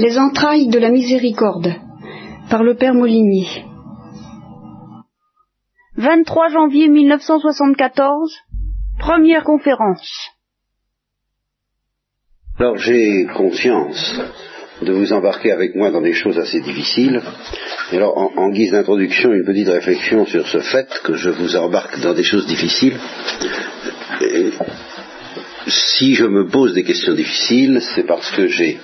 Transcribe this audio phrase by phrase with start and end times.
[0.00, 1.74] Les entrailles de la miséricorde
[2.48, 3.64] par le Père Molinier.
[5.96, 8.32] 23 janvier 1974,
[9.00, 10.30] première conférence.
[12.60, 14.20] Alors j'ai conscience
[14.82, 17.20] de vous embarquer avec moi dans des choses assez difficiles.
[17.90, 21.56] Et alors, en, en guise d'introduction, une petite réflexion sur ce fait que je vous
[21.56, 22.96] embarque dans des choses difficiles.
[24.20, 24.50] Et
[25.66, 28.78] si je me pose des questions difficiles, c'est parce que j'ai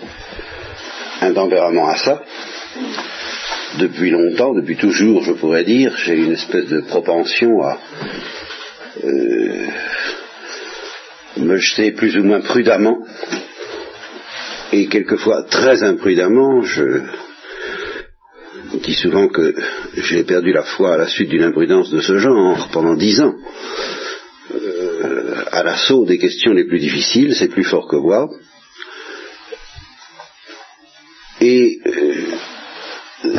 [1.20, 2.22] un tempérament à ça.
[3.78, 7.78] Depuis longtemps, depuis toujours, je pourrais dire, j'ai une espèce de propension à
[9.02, 9.66] euh,
[11.38, 12.98] me jeter plus ou moins prudemment
[14.74, 17.02] et quelquefois très imprudemment, je
[18.82, 19.54] dis souvent que
[19.96, 23.34] j'ai perdu la foi à la suite d'une imprudence de ce genre pendant dix ans.
[24.52, 28.28] Euh, à l'assaut des questions les plus difficiles, c'est plus fort que moi.
[31.40, 33.32] Et euh,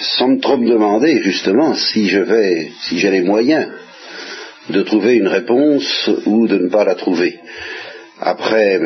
[0.00, 3.68] sans trop me demander justement si je vais, si j'ai les moyens
[4.70, 7.38] de trouver une réponse ou de ne pas la trouver.
[8.20, 8.80] Après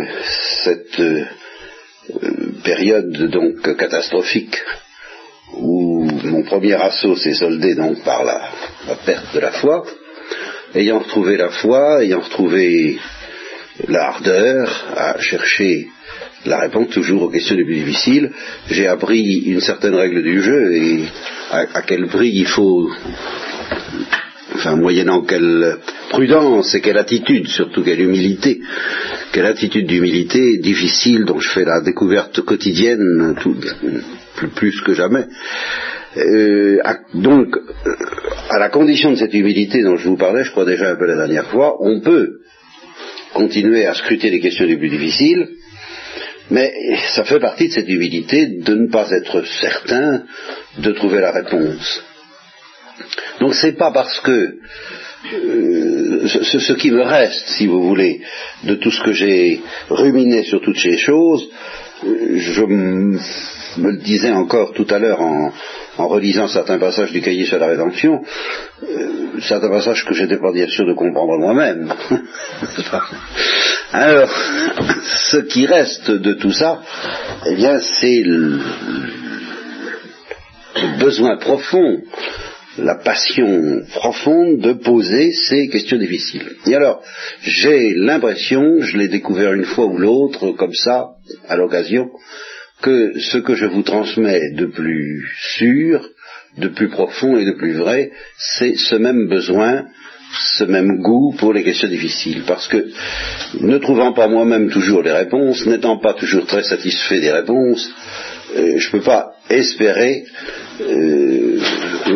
[0.65, 1.25] cette euh,
[2.65, 4.57] période donc catastrophique
[5.55, 8.49] où mon premier assaut s'est soldé donc par la,
[8.89, 9.85] la, perte de la foi,
[10.75, 12.99] ayant retrouvé la foi, ayant retrouvé
[13.89, 15.89] l'ardeur à chercher
[16.45, 18.31] la réponse toujours aux questions les plus difficiles,
[18.69, 21.05] j'ai appris une certaine règle du jeu et
[21.51, 22.89] à, quel prix il faut
[24.55, 25.79] enfin moyennant quelle
[26.11, 28.61] prudence et quelle attitude, surtout quelle humilité,
[29.33, 33.35] quelle attitude d'humilité difficile dont je fais la découverte quotidienne,
[34.55, 35.25] plus, que jamais.
[36.17, 36.79] Euh,
[37.15, 37.57] donc,
[38.51, 41.07] à la condition de cette humilité dont je vous parlais, je crois déjà un peu
[41.07, 42.41] la dernière fois, on peut
[43.33, 45.49] continuer à scruter les questions les plus difficiles,
[46.51, 46.73] mais
[47.15, 50.25] ça fait partie de cette humilité de ne pas être certain
[50.79, 52.03] de trouver la réponse.
[53.41, 54.57] Donc c'est pas parce que
[55.33, 58.21] euh, ce, ce, qui me reste, si vous voulez,
[58.65, 61.49] de tout ce que j'ai ruminé sur toutes ces choses,
[62.05, 62.63] euh, je
[63.81, 65.53] me le disais encore tout à l'heure en,
[65.99, 68.23] en, relisant certains passages du cahier sur la rédemption,
[68.83, 71.93] euh, certains passages que j'étais pas bien sûr de comprendre moi-même.
[73.93, 74.31] Alors,
[75.03, 76.81] ce qui reste de tout ça,
[77.47, 78.59] eh bien, c'est le,
[80.77, 82.03] le besoin profond
[82.79, 86.57] la passion profonde de poser ces questions difficiles.
[86.67, 87.03] Et alors,
[87.43, 91.11] j'ai l'impression, je l'ai découvert une fois ou l'autre, comme ça,
[91.49, 92.11] à l'occasion,
[92.83, 95.27] que ce que je vous transmets de plus
[95.57, 96.09] sûr,
[96.59, 99.85] de plus profond et de plus vrai, c'est ce même besoin,
[100.59, 102.43] ce même goût pour les questions difficiles.
[102.47, 102.89] Parce que,
[103.61, 107.91] ne trouvant pas moi-même toujours les réponses, n'étant pas toujours très satisfait des réponses,
[108.57, 110.25] euh, je ne peux pas espérer
[110.81, 111.59] euh,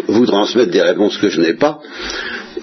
[0.08, 1.78] vous transmettre des réponses que je n'ai pas,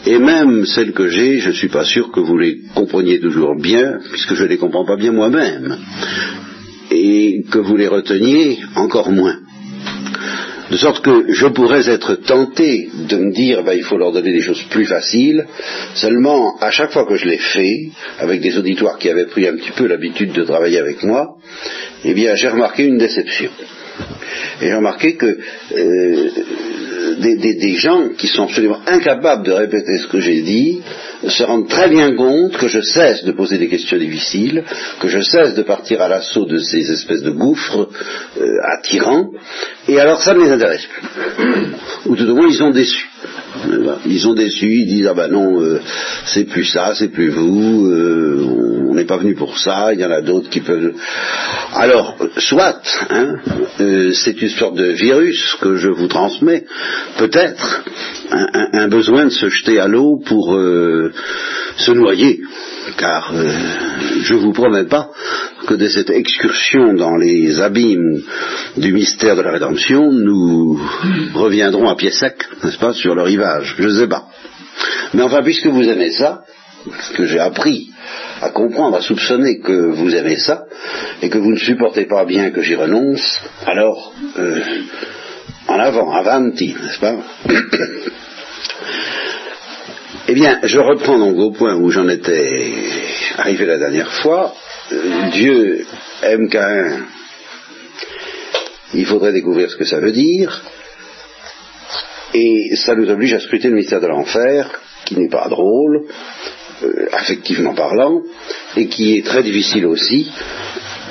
[0.05, 3.55] et même celles que j'ai, je ne suis pas sûr que vous les compreniez toujours
[3.55, 5.77] bien, puisque je ne les comprends pas bien moi-même,
[6.93, 9.37] et que vous les reteniez encore moins.
[10.71, 14.31] De sorte que je pourrais être tenté de me dire, ben, il faut leur donner
[14.31, 15.45] des choses plus faciles,
[15.93, 19.55] seulement à chaque fois que je l'ai fait, avec des auditoires qui avaient pris un
[19.55, 21.35] petit peu l'habitude de travailler avec moi,
[22.03, 23.51] eh bien j'ai remarqué une déception.
[24.61, 25.37] Et j'ai remarqué que
[25.75, 26.29] euh,
[27.19, 30.81] des, gens qui sont absolument incapables de répéter ce que j'ai dit
[31.27, 34.63] se rendent très bien compte que je cesse de poser des questions difficiles,
[34.99, 37.89] que je cesse de partir à l'assaut de ces espèces de gouffres
[38.39, 39.29] euh, attirants,
[39.87, 41.07] et alors ça ne les intéresse plus.
[42.05, 43.12] Ou tout au moins ils sont déçus.
[44.05, 45.79] Ils sont déçus, ils disent ah ben non, euh,
[46.25, 48.45] c'est plus ça, c'est plus vous, euh,
[48.89, 50.93] on n'est pas venu pour ça, il y en a d'autres qui peuvent.
[51.73, 53.35] Alors, soit, hein,
[53.79, 56.65] euh, c'est une sorte de virus que je vous transmets,
[57.17, 57.83] peut-être,
[58.33, 60.53] un, besoin de se jeter à l'eau pour
[61.77, 62.41] se noyer,
[62.97, 63.33] car
[64.21, 65.09] je vous promets pas
[65.67, 68.21] que de cette excursion dans les abîmes
[68.77, 70.79] du mystère de la rédemption, nous
[71.33, 73.75] reviendrons à pied sec, n'est-ce pas, sur le rivage.
[73.77, 74.25] Je ne sais pas.
[75.13, 76.43] Mais enfin, puisque vous aimez ça,
[77.15, 77.91] que j'ai appris
[78.41, 80.65] à comprendre, à soupçonner que vous aimez ça,
[81.21, 84.59] et que vous ne supportez pas bien que j'y renonce, alors, euh,
[85.73, 87.15] en avant, avanti, n'est-ce pas
[90.27, 92.73] Eh bien, je reprends donc au point où j'en étais
[93.37, 94.53] arrivé la dernière fois.
[95.31, 95.85] Dieu
[96.21, 97.07] aime qu'un.
[98.93, 100.63] Il faudrait découvrir ce que ça veut dire.
[102.33, 104.69] Et ça nous oblige à scruter le mystère de l'enfer,
[105.05, 106.05] qui n'est pas drôle,
[106.83, 108.21] euh, affectivement parlant,
[108.77, 110.31] et qui est très difficile aussi,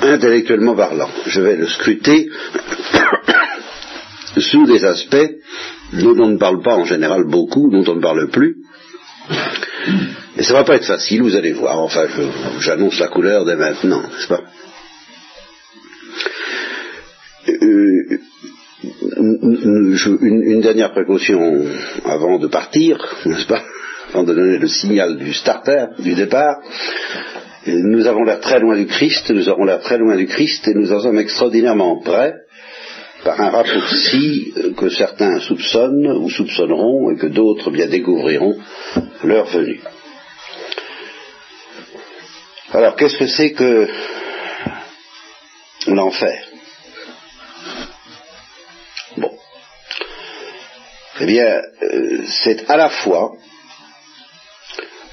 [0.01, 1.09] intellectuellement parlant.
[1.27, 2.29] Je vais le scruter
[4.37, 5.31] sous des aspects
[5.93, 8.57] dont on ne parle pas en général beaucoup, dont on ne parle plus.
[10.37, 11.79] Et ça va pas être facile, vous allez voir.
[11.79, 12.05] Enfin,
[12.59, 14.41] j'annonce la couleur dès maintenant, n'est-ce pas?
[17.47, 18.19] Euh,
[20.21, 21.65] une, dernière précaution
[22.05, 23.63] avant de partir, n'est-ce pas?
[24.13, 26.57] Avant de donner le signal du starter, du départ.
[27.65, 30.73] Nous avons l'air très loin du Christ, nous aurons l'air très loin du Christ et
[30.73, 32.33] nous en sommes extraordinairement près
[33.23, 38.57] par un raccourci que certains soupçonnent ou soupçonneront et que d'autres bien découvriront
[39.23, 39.81] leur venue.
[42.71, 43.87] Alors qu'est-ce que c'est que
[45.87, 46.43] l'enfer?
[49.17, 49.31] Bon.
[51.19, 53.33] Eh bien, euh, c'est à la fois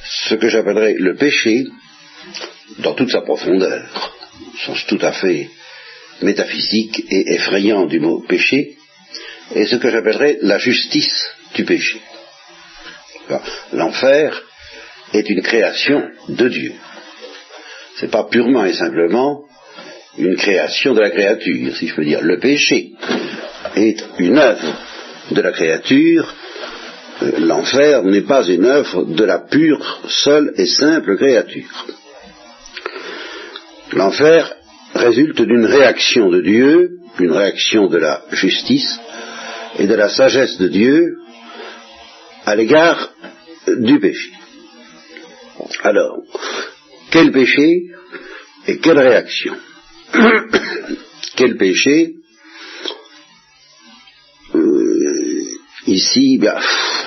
[0.04, 1.66] ce que j'appellerais le péché
[2.78, 4.14] dans toute sa profondeur,
[4.64, 5.50] sens tout à fait
[6.22, 8.76] métaphysique et effrayant du mot péché,
[9.54, 12.00] et ce que j'appellerais la justice du péché.
[13.72, 14.42] L'enfer
[15.12, 16.72] est une création de Dieu.
[17.96, 19.44] Ce n'est pas purement et simplement
[20.18, 22.20] une création de la créature, si je peux dire.
[22.22, 22.92] Le péché
[23.76, 24.78] est une œuvre
[25.30, 26.34] de la créature.
[27.38, 31.86] L'enfer n'est pas une œuvre de la pure, seule et simple créature.
[33.92, 34.54] L'enfer
[34.94, 38.98] résulte d'une réaction de Dieu, d'une réaction de la justice
[39.78, 41.16] et de la sagesse de Dieu
[42.44, 43.12] à l'égard
[43.66, 44.32] du péché.
[45.82, 46.22] Alors,
[47.10, 47.84] quel péché
[48.66, 49.54] et quelle réaction
[51.36, 52.14] Quel péché
[54.54, 55.44] euh,
[55.86, 56.40] Ici,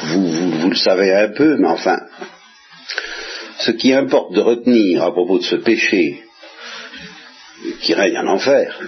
[0.03, 2.00] vous, vous le savez un peu, mais enfin,
[3.59, 6.24] ce qui importe de retenir à propos de ce péché
[7.83, 8.80] qui règne en enfer,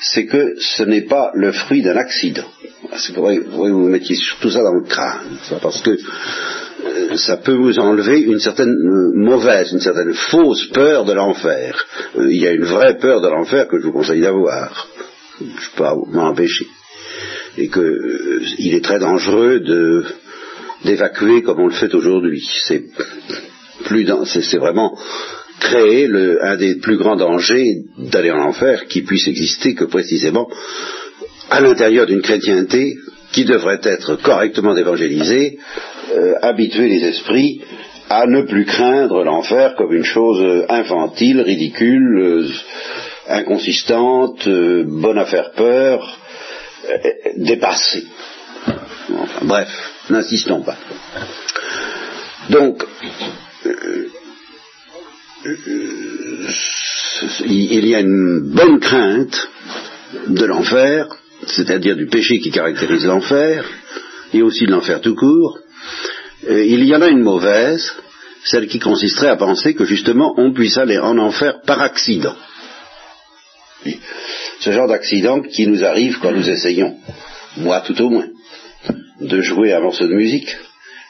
[0.00, 2.46] c'est que ce n'est pas le fruit d'un accident.
[3.14, 7.78] Vous voyez, vous mettiez tout ça dans le crâne, parce que euh, ça peut vous
[7.78, 11.84] enlever une certaine euh, mauvaise, une certaine fausse peur de l'enfer.
[12.16, 14.86] Euh, il y a une vraie peur de l'enfer que je vous conseille d'avoir.
[15.40, 16.66] Je ne peux pas m'empêcher.
[17.56, 19.60] Et qu'il est très dangereux
[20.84, 22.46] d'évacuer comme on le fait aujourd'hui.
[22.64, 22.84] C'est
[23.84, 24.96] plus c'est vraiment
[25.60, 30.48] créer le, un des plus grands dangers d'aller en enfer qui puisse exister que précisément
[31.50, 32.96] à l'intérieur d'une chrétienté
[33.32, 35.58] qui devrait être correctement évangélisée,
[36.14, 37.60] euh, habituer les esprits
[38.08, 42.48] à ne plus craindre l'enfer comme une chose infantile, ridicule, euh,
[43.28, 46.18] inconsistante, euh, bonne à faire peur,
[47.36, 48.04] dépassée.
[49.14, 49.68] Enfin, bref,
[50.08, 50.76] n'insistons pas.
[52.48, 52.82] Donc,
[57.44, 59.48] il y a une bonne crainte
[60.26, 61.06] de l'enfer,
[61.46, 63.64] c'est-à-dire du péché qui caractérise l'enfer,
[64.32, 65.58] et aussi de l'enfer tout court.
[66.48, 67.92] il y en a une mauvaise,
[68.44, 72.34] celle qui consisterait à penser que justement on puisse aller en enfer par accident.
[74.60, 76.96] Ce genre d'accident qui nous arrive quand nous essayons,
[77.58, 78.28] moi tout au moins,
[79.20, 80.56] de jouer un morceau de musique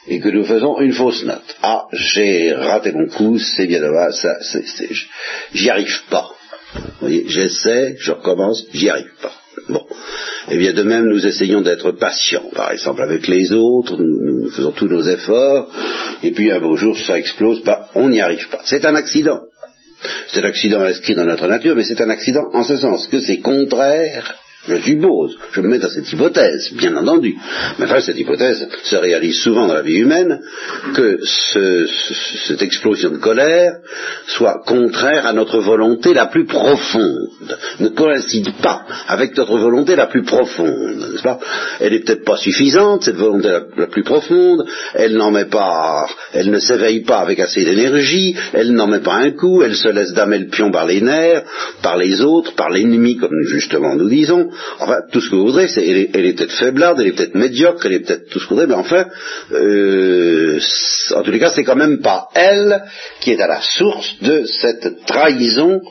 [0.07, 1.55] et que nous faisons une fausse note.
[1.61, 4.37] Ah, j'ai raté mon coup, c'est bien dommage, ça,
[5.53, 6.29] j'y arrive pas.
[6.73, 9.33] Vous voyez, j'essaie, je recommence, j'y arrive pas.
[9.67, 9.85] Bon.
[10.49, 14.71] Et bien de même, nous essayons d'être patients, par exemple avec les autres, nous, faisons
[14.71, 15.69] tous nos efforts,
[16.23, 18.61] et puis un beau jour, ça explose, pas, on n'y arrive pas.
[18.65, 19.41] C'est un accident.
[20.27, 23.19] C'est un accident inscrit dans notre nature, mais c'est un accident en ce sens que
[23.19, 24.33] c'est contraire
[24.67, 27.35] je suppose, je me mets dans cette hypothèse, bien entendu.
[27.77, 30.41] Mais enfin, cette hypothèse se réalise souvent dans la vie humaine,
[30.93, 31.19] que
[32.45, 33.77] cette explosion de colère
[34.27, 37.29] soit contraire à notre volonté la plus profonde,
[37.79, 41.39] ne coïncide pas avec notre volonté la plus profonde, n'est-ce pas?
[41.79, 46.51] Elle n'est peut-être pas suffisante, cette volonté la, plus profonde, elle n'en met pas, elle
[46.51, 50.13] ne s'éveille pas avec assez d'énergie, elle n'en met pas un coup, elle se laisse
[50.13, 51.43] damer le pion par les nerfs,
[51.81, 54.49] par les autres, par l'ennemi, comme justement nous disons,
[54.79, 57.93] enfin, tout ce que vous voudrez, elle est, peut-être faiblarde, elle est peut-être médiocre, elle
[57.93, 59.05] est peut-être tout ce que vous voudrez, mais enfin,
[59.51, 60.59] euh,
[61.15, 62.83] en tous les cas, c'est quand même pas elle
[63.19, 65.81] qui est à la source de cette trahison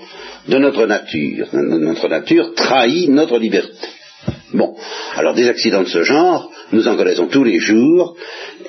[0.49, 1.49] de notre nature.
[1.53, 3.89] Notre nature trahit notre liberté.
[4.53, 4.75] Bon,
[5.15, 8.17] alors des accidents de ce genre, nous en connaissons tous les jours,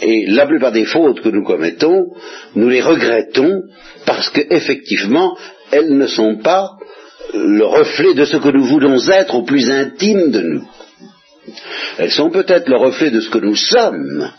[0.01, 2.07] et la plupart des fautes que nous commettons,
[2.55, 3.63] nous les regrettons
[4.05, 5.37] parce qu'effectivement,
[5.71, 6.71] elles ne sont pas
[7.33, 10.67] le reflet de ce que nous voulons être au plus intime de nous.
[11.97, 14.29] Elles sont peut-être le reflet de ce que nous sommes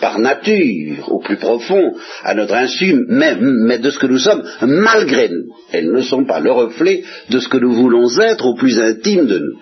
[0.00, 4.42] par nature, au plus profond, à notre insu, mais, mais de ce que nous sommes
[4.60, 5.54] malgré nous.
[5.72, 9.26] Elles ne sont pas le reflet de ce que nous voulons être au plus intime
[9.26, 9.58] de nous.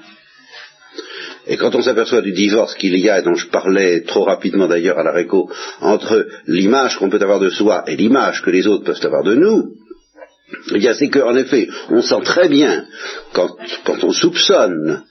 [1.46, 4.68] Et quand on s'aperçoit du divorce qu'il y a, et dont je parlais trop rapidement
[4.68, 5.50] d'ailleurs à la réco,
[5.80, 9.34] entre l'image qu'on peut avoir de soi et l'image que les autres peuvent avoir de
[9.34, 9.74] nous,
[10.74, 12.84] eh bien c'est qu'en effet, on sent très bien,
[13.32, 13.56] quand,
[14.02, 15.04] on soupçonne,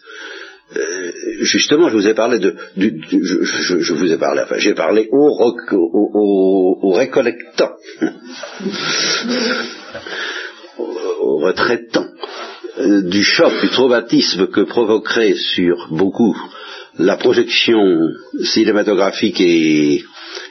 [0.76, 5.38] euh, justement, je vous ai parlé de, je, vous ai parlé, enfin, j'ai parlé aux
[5.38, 7.74] au, au, au, récollectants,
[11.20, 12.08] aux retraitants,
[12.80, 16.36] euh, du choc, du traumatisme que provoquerait sur beaucoup
[16.98, 18.00] la projection
[18.44, 20.04] cinématographique et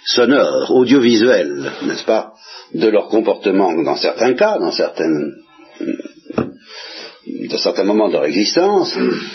[0.04, 2.32] sonore, audiovisuelle, n'est-ce pas,
[2.74, 5.34] de leur comportement dans certains cas, dans certaines
[7.60, 8.94] certains moments de leur existence,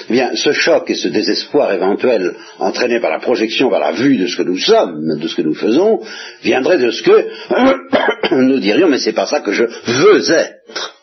[0.10, 4.18] eh bien, ce choc et ce désespoir éventuel entraîné par la projection, par la vue
[4.18, 6.02] de ce que nous sommes, de ce que nous faisons,
[6.44, 7.28] viendrait de ce que
[8.36, 10.96] nous dirions, mais c'est pas ça que je veux être.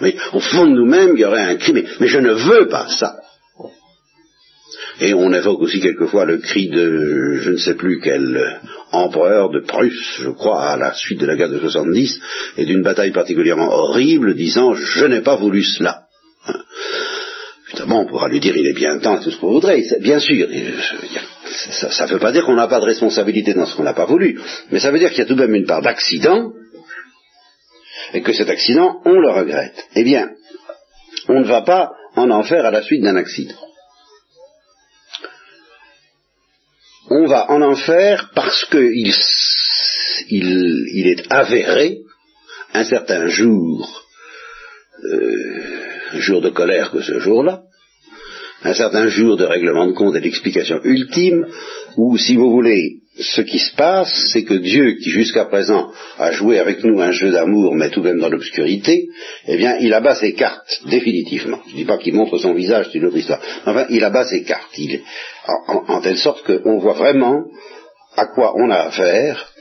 [0.00, 2.88] Mais au fond de nous-mêmes, il y aurait un cri, mais je ne veux pas
[2.88, 3.16] ça.
[5.00, 9.60] Et on évoque aussi quelquefois le cri de je ne sais plus quel empereur de
[9.60, 12.20] Prusse, je crois, à la suite de la guerre de 70,
[12.56, 16.02] et d'une bataille particulièrement horrible, disant je n'ai pas voulu cela.
[17.68, 19.82] Évidemment, on pourra lui dire il est bien temps, tout ce qu'on voudrait.
[20.00, 20.48] Bien sûr,
[21.70, 24.06] ça ne veut pas dire qu'on n'a pas de responsabilité dans ce qu'on n'a pas
[24.06, 24.40] voulu,
[24.70, 26.52] mais ça veut dire qu'il y a tout de même une part d'accident,
[28.14, 29.84] et que cet accident, on le regrette.
[29.94, 30.30] Eh bien,
[31.28, 33.67] on ne va pas en enfer à la suite d'un accident.
[37.10, 39.14] On va en enfer parce qu'il
[40.28, 41.98] il, il est avéré
[42.74, 44.04] un certain jour,
[45.04, 47.62] euh, jour de colère que ce jour-là,
[48.62, 51.46] un certain jour de règlement de compte et d'explication ultime,
[51.96, 56.30] où, si vous voulez, ce qui se passe, c'est que Dieu, qui jusqu'à présent a
[56.30, 59.08] joué avec nous un jeu d'amour, mais tout de même dans l'obscurité,
[59.46, 61.60] eh bien, il abat ses cartes, définitivement.
[61.66, 63.40] Je ne dis pas qu'il montre son visage, c'est une autre histoire.
[63.66, 65.00] Enfin, il abat ses cartes, il,
[65.66, 67.44] en, en telle sorte qu'on voit vraiment
[68.16, 69.52] à quoi on a affaire,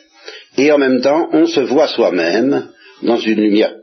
[0.58, 2.70] et en même temps, on se voit soi-même
[3.02, 3.74] dans une lumière,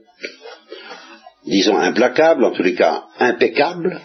[1.46, 4.00] disons, implacable, en tous les cas impeccable,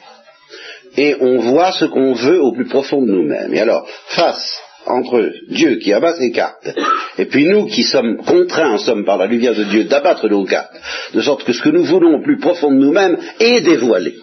[0.98, 3.54] et on voit ce qu'on veut au plus profond de nous-mêmes.
[3.54, 6.70] Et alors, face entre Dieu qui abat ses cartes,
[7.18, 10.46] et puis nous qui sommes contraints en somme par la lumière de Dieu d'abattre nos
[10.46, 10.74] cartes,
[11.14, 14.16] de sorte que ce que nous voulons au plus profond de nous-mêmes est dévoilé.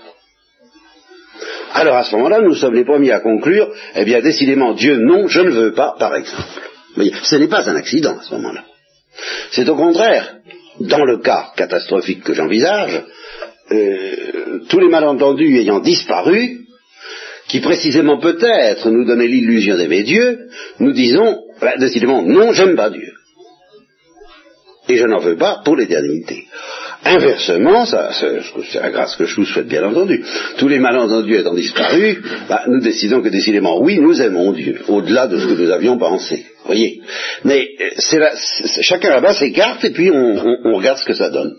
[1.73, 5.29] Alors à ce moment-là, nous sommes les premiers à conclure, eh bien décidément Dieu non,
[5.29, 6.43] je ne veux pas, par exemple.
[6.95, 8.65] voyez, ce n'est pas un accident à ce moment-là.
[9.51, 10.37] C'est au contraire,
[10.81, 13.03] dans le cas catastrophique que j'envisage,
[13.73, 16.66] euh, tous les malentendus ayant disparu,
[17.49, 20.49] qui précisément peut-être nous donnait l'illusion d'aimer Dieu,
[20.81, 23.13] nous disons, bah, décidément, non, j'aime pas Dieu.
[24.89, 26.45] Et je n'en veux pas pour l'éternité.
[27.05, 30.25] Inversement, ça, c'est la grâce que je vous souhaite bien entendu.
[30.59, 35.29] Tous les malentendus étant disparus, bah, nous décidons que décidément, oui, nous aimons Dieu, au-delà
[35.29, 36.47] de ce que nous avions pensé.
[36.65, 37.01] Voyez.
[37.45, 41.31] Mais euh, c'est chacun là-bas ses cartes et puis on, on, regarde ce que ça
[41.31, 41.55] donne.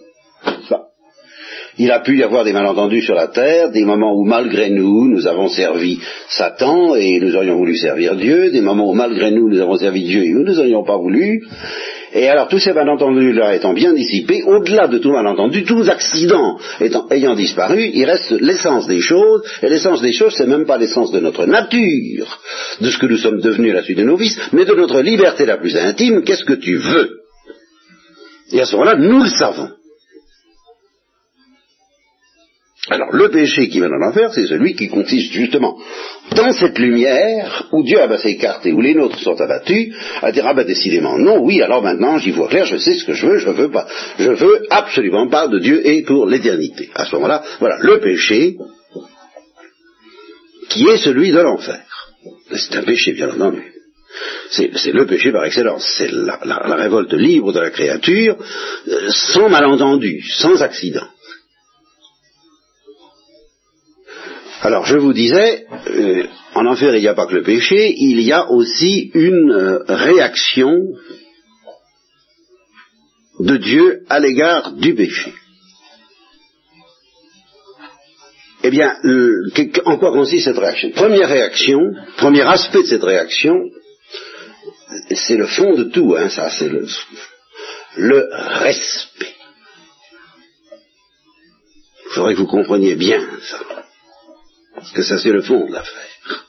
[1.79, 5.07] Il a pu y avoir des malentendus sur la terre, des moments où malgré nous,
[5.07, 9.47] nous avons servi Satan et nous aurions voulu servir Dieu, des moments où malgré nous,
[9.47, 11.41] nous avons servi Dieu et nous n'aurions pas voulu.
[12.13, 16.57] Et alors tous ces malentendus-là étant bien dissipés, au-delà de tout malentendu, tous accidents
[17.11, 21.11] ayant disparu, il reste l'essence des choses, et l'essence des choses, c'est même pas l'essence
[21.11, 22.39] de notre nature,
[22.81, 25.01] de ce que nous sommes devenus à la suite de nos vices, mais de notre
[25.01, 27.19] liberté la plus intime, qu'est-ce que tu veux?
[28.51, 29.69] Et à ce moment-là, nous le savons.
[32.89, 35.77] Alors le péché qui vient en enfer, c'est celui qui consiste justement
[36.35, 40.45] dans cette lumière où Dieu a ses cartes où les nôtres sont abattus, à dire
[40.47, 43.25] ah ben décidément non, oui, alors maintenant j'y vois clair, je sais ce que je
[43.25, 46.89] veux, je veux pas, je veux absolument pas de Dieu et pour l'éternité.
[46.95, 48.55] À ce moment-là, voilà, le péché
[50.69, 51.81] qui est celui de l'enfer.
[52.51, 53.63] C'est un péché, bien entendu.
[54.49, 55.85] C'est le péché par excellence.
[55.97, 56.37] C'est la,
[56.75, 58.37] révolte libre de la créature,
[58.87, 61.07] euh, sans malentendu, sans accident.
[64.61, 68.21] Alors je vous disais, euh, en enfer il n'y a pas que le péché, il
[68.21, 70.73] y a aussi une euh, réaction
[73.39, 75.31] de Dieu à l'égard du péché.
[78.63, 78.95] Eh bien,
[79.85, 80.89] en quoi consiste cette réaction?
[80.91, 81.79] Première réaction,
[82.17, 83.69] premier aspect de cette réaction,
[85.11, 86.85] c'est le fond de tout, hein, ça, c'est le,
[87.97, 88.27] le
[88.59, 89.35] respect.
[92.07, 93.76] Il faudrait que vous compreniez bien ça.
[94.93, 96.45] Que ça c'est le fond de l'affaire.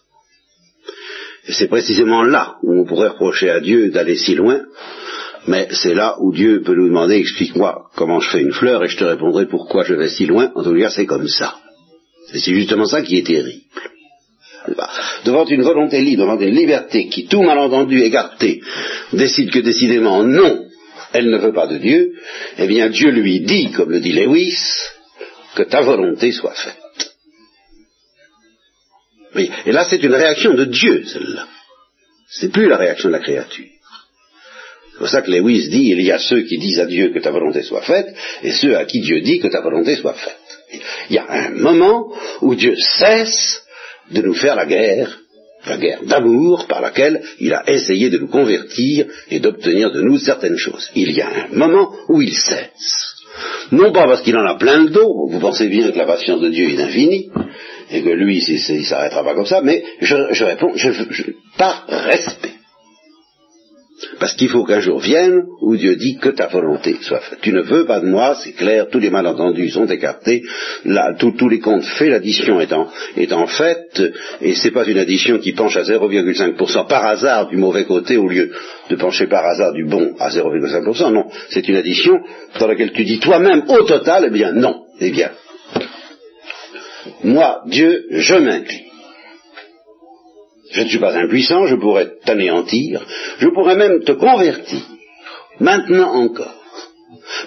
[1.48, 4.60] c'est précisément là où on pourrait reprocher à Dieu d'aller si loin,
[5.46, 8.88] mais c'est là où Dieu peut nous demander, explique-moi comment je fais une fleur et
[8.88, 10.52] je te répondrai pourquoi je vais si loin.
[10.54, 11.56] En tout cas, c'est comme ça.
[12.34, 13.62] Et c'est justement ça qui est terrible.
[15.24, 18.60] Devant une volonté libre, devant une liberté qui, tout malentendu écarté,
[19.14, 20.66] décide que décidément non,
[21.14, 22.12] elle ne veut pas de Dieu,
[22.58, 24.58] eh bien Dieu lui dit, comme le dit Lewis,
[25.54, 26.76] que ta volonté soit faite.
[29.66, 31.46] Et là, c'est une réaction de Dieu, celle-là.
[32.28, 33.66] C'est plus la réaction de la créature.
[34.92, 37.20] C'est pour ça que Lewis dit, il y a ceux qui disent à Dieu que
[37.20, 38.08] ta volonté soit faite,
[38.42, 40.82] et ceux à qui Dieu dit que ta volonté soit faite.
[41.08, 43.62] Il y a un moment où Dieu cesse
[44.10, 45.20] de nous faire la guerre,
[45.66, 50.18] la guerre d'amour par laquelle il a essayé de nous convertir et d'obtenir de nous
[50.18, 50.90] certaines choses.
[50.94, 53.14] Il y a un moment où il cesse.
[53.70, 56.40] Non pas parce qu'il en a plein le dos, vous pensez bien que la patience
[56.40, 57.30] de Dieu est infinie,
[57.90, 60.90] et que lui, il s'arrêtera pas comme ça, mais je, réponds je,
[61.56, 62.52] par respect.
[64.20, 67.40] Parce qu'il faut qu'un jour vienne où Dieu dit que ta volonté soit faite.
[67.42, 70.42] Tu ne veux pas de moi, c'est clair, tous les malentendus sont écartés,
[70.84, 74.00] là, tous les comptes faits, l'addition est en, est en fait,
[74.40, 78.28] et c'est pas une addition qui penche à 0,5% par hasard du mauvais côté au
[78.28, 78.52] lieu
[78.88, 82.20] de pencher par hasard du bon à 0,5%, non, c'est une addition
[82.58, 85.30] dans laquelle tu dis toi-même au total, eh bien non, eh bien,
[87.24, 88.84] moi, Dieu, je m'incline.
[90.70, 93.04] Je ne suis pas impuissant, je pourrais t'anéantir,
[93.38, 94.80] je pourrais même te convertir,
[95.60, 96.54] maintenant encore.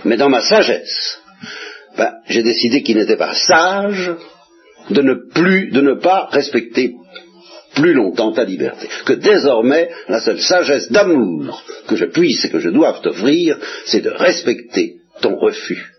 [0.06, 1.20] Mais dans ma sagesse,
[1.98, 4.12] ben, j'ai décidé qu'il n'était pas sage
[4.90, 6.96] de ne plus, de ne pas respecter
[7.76, 8.88] plus longtemps ta liberté.
[9.06, 14.02] Que désormais, la seule sagesse d'amour que je puisse et que je doive t'offrir, c'est
[14.02, 15.91] de respecter ton refus.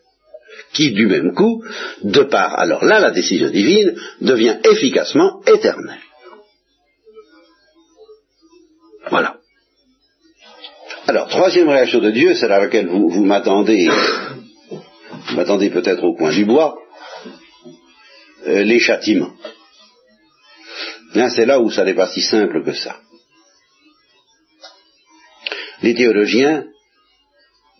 [0.73, 1.62] Qui, du même coup,
[2.02, 6.00] de part, alors là, la décision divine devient efficacement éternelle.
[9.11, 9.37] Voilà.
[11.07, 13.91] Alors, troisième réaction de Dieu, c'est à laquelle vous, vous m'attendez,
[14.71, 16.79] vous m'attendez peut-être au coin du bois,
[18.47, 19.35] euh, les châtiments.
[21.14, 22.97] c'est là où ça n'est pas si simple que ça.
[25.83, 26.64] Les théologiens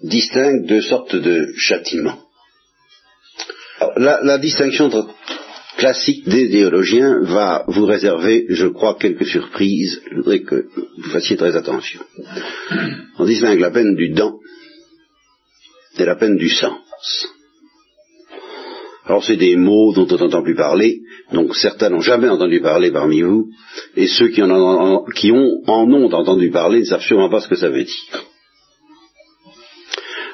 [0.03, 2.19] distinguent deux sortes de châtiments.
[3.97, 4.90] La, la distinction
[5.77, 10.03] classique des théologiens va vous réserver, je crois, quelques surprises.
[10.11, 10.66] Je voudrais que
[10.99, 12.01] vous fassiez très attention.
[13.18, 14.38] On distingue la peine du dent
[15.99, 17.27] et la peine du sens.
[19.05, 21.01] Alors c'est des mots dont on n'entend plus parler,
[21.33, 23.49] donc certains n'ont jamais entendu parler parmi vous,
[23.97, 27.68] et ceux qui ont, en ont entendu parler ne savent sûrement pas ce que ça
[27.68, 28.23] veut dire.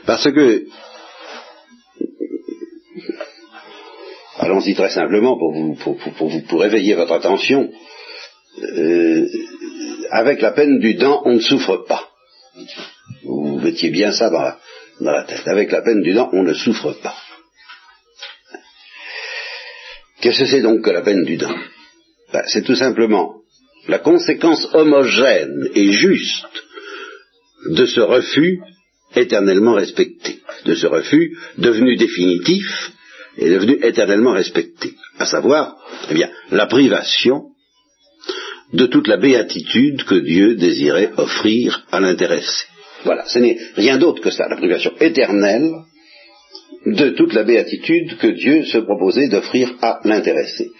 [0.04, 0.64] Parce que
[4.48, 7.70] allons-y très simplement pour vous, éveiller votre attention,
[8.62, 9.26] euh,
[10.10, 12.08] avec la peine du dent, on ne souffre pas.
[13.24, 14.58] Vous mettiez bien ça dans la,
[15.00, 15.46] dans la tête.
[15.46, 17.14] Avec la peine du dent, on ne souffre pas.
[20.20, 21.54] Qu'est-ce que c'est donc que la peine du dent?
[22.32, 23.34] Ben, C'est tout simplement
[23.86, 26.62] la conséquence homogène et juste
[27.70, 28.60] de ce refus
[29.14, 32.92] éternellement respecté, de ce refus devenu définitif
[33.38, 35.76] est devenu éternellement respecté, à savoir,
[36.10, 37.44] eh bien, la privation
[38.72, 42.66] de toute la béatitude que Dieu désirait offrir à l'intéressé.
[43.04, 45.70] Voilà, ce n'est rien d'autre que ça, la privation éternelle
[46.86, 50.70] de toute la béatitude que Dieu se proposait d'offrir à l'intéressé.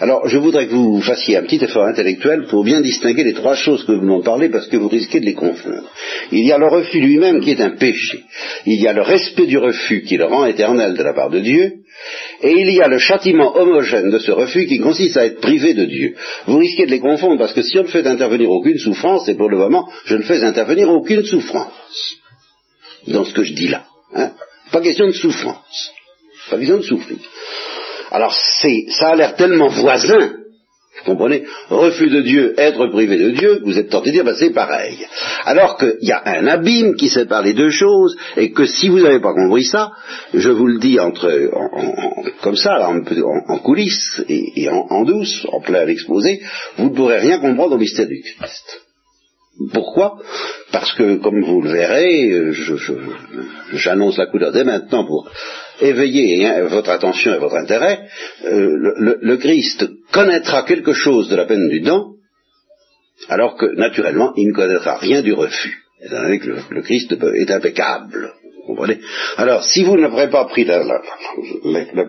[0.00, 3.54] Alors, je voudrais que vous fassiez un petit effort intellectuel pour bien distinguer les trois
[3.54, 5.90] choses que vous m'en parlez parce que vous risquez de les confondre.
[6.32, 8.24] Il y a le refus lui-même qui est un péché.
[8.66, 11.40] Il y a le respect du refus qui le rend éternel de la part de
[11.40, 11.72] Dieu.
[12.42, 15.74] Et il y a le châtiment homogène de ce refus qui consiste à être privé
[15.74, 16.14] de Dieu.
[16.46, 19.34] Vous risquez de les confondre parce que si on ne fait intervenir aucune souffrance, et
[19.34, 22.18] pour le moment, je ne fais intervenir aucune souffrance
[23.06, 23.84] dans ce que je dis là.
[24.14, 24.32] Hein
[24.74, 25.92] pas question de souffrance.
[26.50, 27.18] Pas question de souffrir.
[28.10, 30.32] Alors c'est, ça a l'air tellement voisin,
[30.98, 34.34] vous comprenez, refus de Dieu, être privé de Dieu, vous êtes tenté de dire, ben,
[34.34, 34.98] c'est pareil.
[35.44, 38.98] Alors qu'il y a un abîme qui sépare les deux choses, et que si vous
[38.98, 39.92] n'avez pas compris ça,
[40.32, 41.30] je vous le dis entre,
[42.42, 46.40] comme ça, en, coulisses et, en, en, douce, en plein exposé,
[46.78, 48.83] vous ne pourrez rien comprendre au mystère du Christ.
[49.72, 50.18] Pourquoi?
[50.72, 52.52] Parce que, comme vous le verrez, euh,
[53.72, 55.30] j'annonce la couleur dès maintenant pour
[55.80, 58.00] éveiller hein, votre attention et votre intérêt,
[58.44, 62.14] euh, le, Christ connaîtra quelque chose de la peine du dent,
[63.28, 67.50] alors que, naturellement, il ne connaîtra rien du refus, étant donné que le, Christ est
[67.50, 68.32] impeccable.
[69.36, 70.82] Alors, si vous n'avez pas pris la,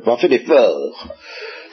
[0.03, 1.13] pas fait l'effort,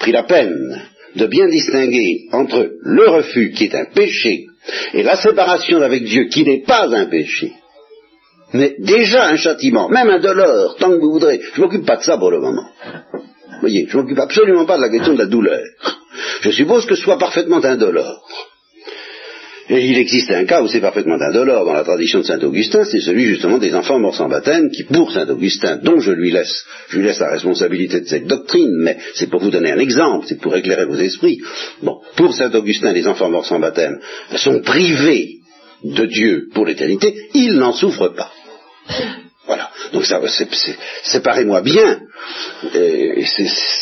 [0.01, 0.83] pris la peine
[1.15, 4.47] de bien distinguer entre le refus qui est un péché
[4.95, 7.53] Et la séparation avec Dieu, qui n'est pas un péché,
[8.53, 11.41] mais déjà un châtiment, même un doleur, tant que vous voudrez.
[11.55, 12.67] Je ne m'occupe pas de ça pour le moment.
[13.13, 15.63] Vous voyez, je ne m'occupe absolument pas de la question de la douleur.
[16.41, 18.29] Je suppose que ce soit parfaitement indolore.
[19.75, 23.01] Il existe un cas où c'est parfaitement indolore dans la tradition de saint Augustin, c'est
[23.01, 26.67] celui justement des enfants morts sans baptême, qui pour saint Augustin, dont je lui laisse,
[26.89, 30.27] je lui laisse la responsabilité de cette doctrine, mais c'est pour vous donner un exemple,
[30.29, 31.41] c'est pour éclairer vos esprits.
[31.83, 33.99] Bon, pour saint Augustin, les enfants morts sans baptême
[34.37, 35.39] sont privés
[35.83, 38.31] de Dieu pour l'éternité, ils n'en souffrent pas.
[39.47, 39.71] Voilà.
[39.93, 40.21] Donc ça,
[41.03, 42.01] séparez-moi bien.
[42.75, 43.25] Et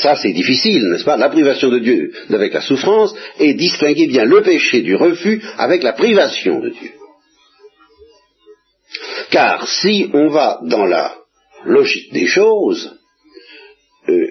[0.00, 1.16] ça, c'est difficile, n'est-ce pas?
[1.16, 5.82] La privation de Dieu avec la souffrance et distinguer bien le péché du refus avec
[5.82, 6.90] la privation de Dieu.
[9.30, 11.14] Car si on va dans la
[11.64, 12.98] logique des choses,
[14.08, 14.26] euh,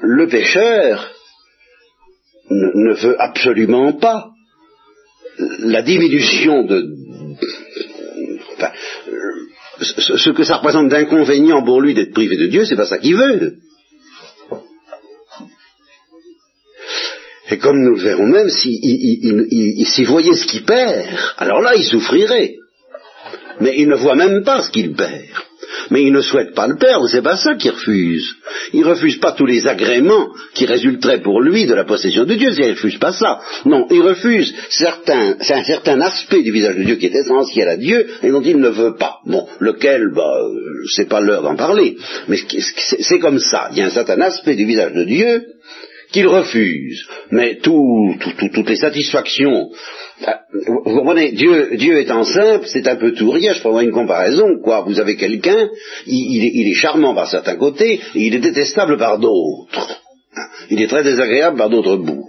[0.00, 1.12] le pécheur
[2.50, 4.30] ne, veut absolument pas
[5.60, 6.82] la diminution de,
[9.80, 13.16] ce que ça représente d'inconvénient pour lui d'être privé de Dieu, c'est pas ça qu'il
[13.16, 13.58] veut.
[17.50, 21.06] Et comme nous le verrons même, s'il voyait ce qu'il perd,
[21.38, 22.56] alors là, il souffrirait.
[23.60, 25.24] Mais il ne voit même pas ce qu'il perd.
[25.90, 28.34] Mais il ne souhaite pas le perdre, c'est pas ça qu'il refuse.
[28.72, 32.50] Il refuse pas tous les agréments qui résulteraient pour lui de la possession de Dieu,
[32.56, 33.40] il refuse pas ça.
[33.64, 37.68] Non, il refuse certains, c'est un certain aspect du visage de Dieu qui est essentiel
[37.68, 39.18] à Dieu et dont il ne veut pas.
[39.26, 40.40] Bon, lequel, bah,
[40.94, 41.96] c'est pas l'heure d'en parler,
[42.28, 42.38] mais
[43.00, 43.68] c'est comme ça.
[43.72, 45.42] Il y a un certain aspect du visage de Dieu
[46.12, 47.06] qu'il refuse.
[47.30, 49.70] Mais toutes les satisfactions
[50.60, 54.58] vous comprenez, Dieu, Dieu étant simple, c'est un peu tout rien, je prendrai une comparaison,
[54.62, 54.80] quoi.
[54.80, 55.68] Vous avez quelqu'un,
[56.06, 60.00] il, est, charmant par certains côtés, et il est détestable par d'autres.
[60.70, 62.28] Il est très désagréable par d'autres bouts.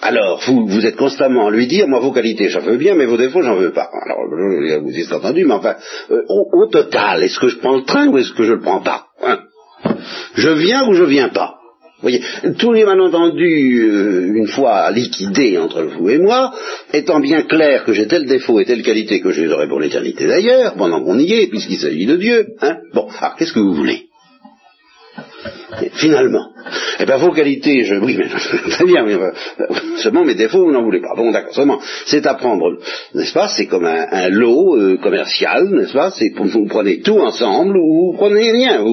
[0.00, 3.06] Alors, vous, vous êtes constamment à lui dire, moi vos qualités j'en veux bien, mais
[3.06, 3.88] vos défauts j'en veux pas.
[4.04, 5.76] Alors, vous êtes entendu, mais enfin,
[6.10, 8.80] euh, au, total, est-ce que je prends le train ou est-ce que je le prends
[8.80, 9.40] pas hein?
[10.34, 11.56] Je viens ou je viens pas?
[12.04, 12.22] Voyez,
[12.58, 16.52] tous les malentendus, euh, une fois liquidés entre vous et moi,
[16.92, 19.80] étant bien clair que j'ai tel défaut et telle qualité que je les aurai pour
[19.80, 23.60] l'éternité d'ailleurs, pendant qu'on y est, puisqu'il s'agit de Dieu, hein, bon, alors qu'est-ce que
[23.60, 24.06] vous voulez?
[25.94, 26.50] Finalement.
[26.98, 28.28] Eh bien, vos qualités, je, oui, mais
[28.70, 29.16] très bien, mais,
[29.98, 31.14] seulement mes défauts, vous n'en voulez pas.
[31.16, 32.78] Bon, d'accord, seulement, c'est à prendre,
[33.14, 33.48] n'est-ce pas?
[33.48, 36.10] C'est comme un, lot euh, commercial, n'est-ce pas?
[36.10, 38.84] C'est vous prenez tout ensemble ou vous prenez rien.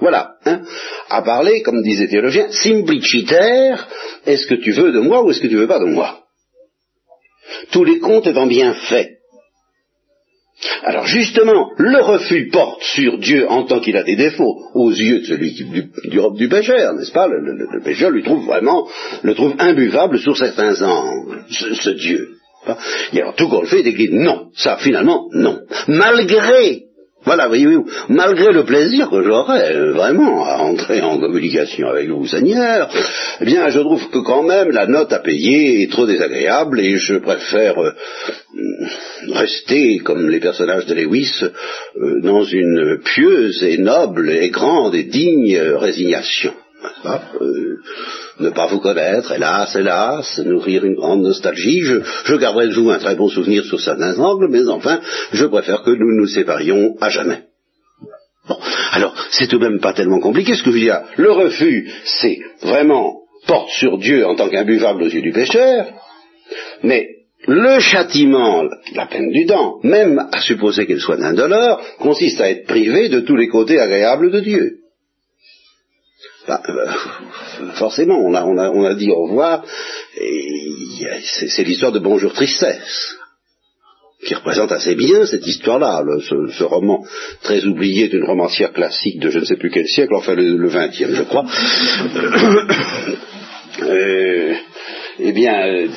[0.00, 0.62] Voilà, hein
[1.10, 3.88] À parler, comme disait théologien, simplicitaire.
[4.24, 6.20] Est-ce que tu veux de moi ou est-ce que tu veux pas de moi?
[7.70, 9.15] Tous les comptes étant bien faits
[10.84, 15.20] alors justement, le refus porte sur Dieu en tant qu'il a des défauts aux yeux
[15.20, 15.90] de celui qui, du,
[16.34, 17.28] du, pécheur, n'est-ce pas?
[17.28, 18.88] Le, le, pécheur lui trouve vraiment,
[19.22, 22.28] le trouve imbuvable sur certains angles, ce, Dieu.
[23.12, 25.60] Et alors tout qu'on le fait, il dit non, ça finalement non.
[25.88, 26.85] Malgré
[27.26, 32.24] voilà, voyez-vous, malgré le plaisir que j'aurais euh, vraiment à entrer en communication avec vous,
[32.24, 32.88] Seigneur,
[33.40, 36.96] eh bien, je trouve que quand même la note à payer est trop désagréable et
[36.96, 37.90] je préfère euh,
[39.32, 45.02] rester, comme les personnages de Lewis, euh, dans une pieuse et noble et grande et
[45.02, 46.54] digne résignation
[48.40, 51.82] ne pas vous connaître, hélas, hélas, nourrir une grande nostalgie.
[51.82, 55.00] Je, garderai de vous un très bon souvenir sur certains angles, mais enfin,
[55.32, 57.44] je préfère que nous nous séparions à jamais.
[58.48, 58.58] Bon,
[58.92, 61.00] alors, c'est tout de même pas tellement compliqué ce que je veux dire.
[61.16, 65.86] Le refus, c'est vraiment porte sur Dieu en tant qu'imbuvable aux yeux du pécheur,
[66.82, 67.08] mais
[67.46, 72.66] le châtiment, la peine du dent, même à supposer qu'elle soit indolore, consiste à être
[72.66, 74.78] privé de tous les côtés agréables de Dieu.
[76.46, 76.86] Bah, euh,
[77.74, 79.64] forcément, on a, dit au revoir,
[80.16, 83.16] et c'est l'histoire de Bonjour Tristesse,
[84.24, 87.04] qui représente assez bien cette histoire-là, ce, roman
[87.42, 91.14] très oublié d'une romancière classique de je ne sais plus quel siècle, enfin le, vingtième,
[91.14, 91.44] je crois.
[93.82, 94.54] euh,
[95.18, 95.88] eh bien, euh,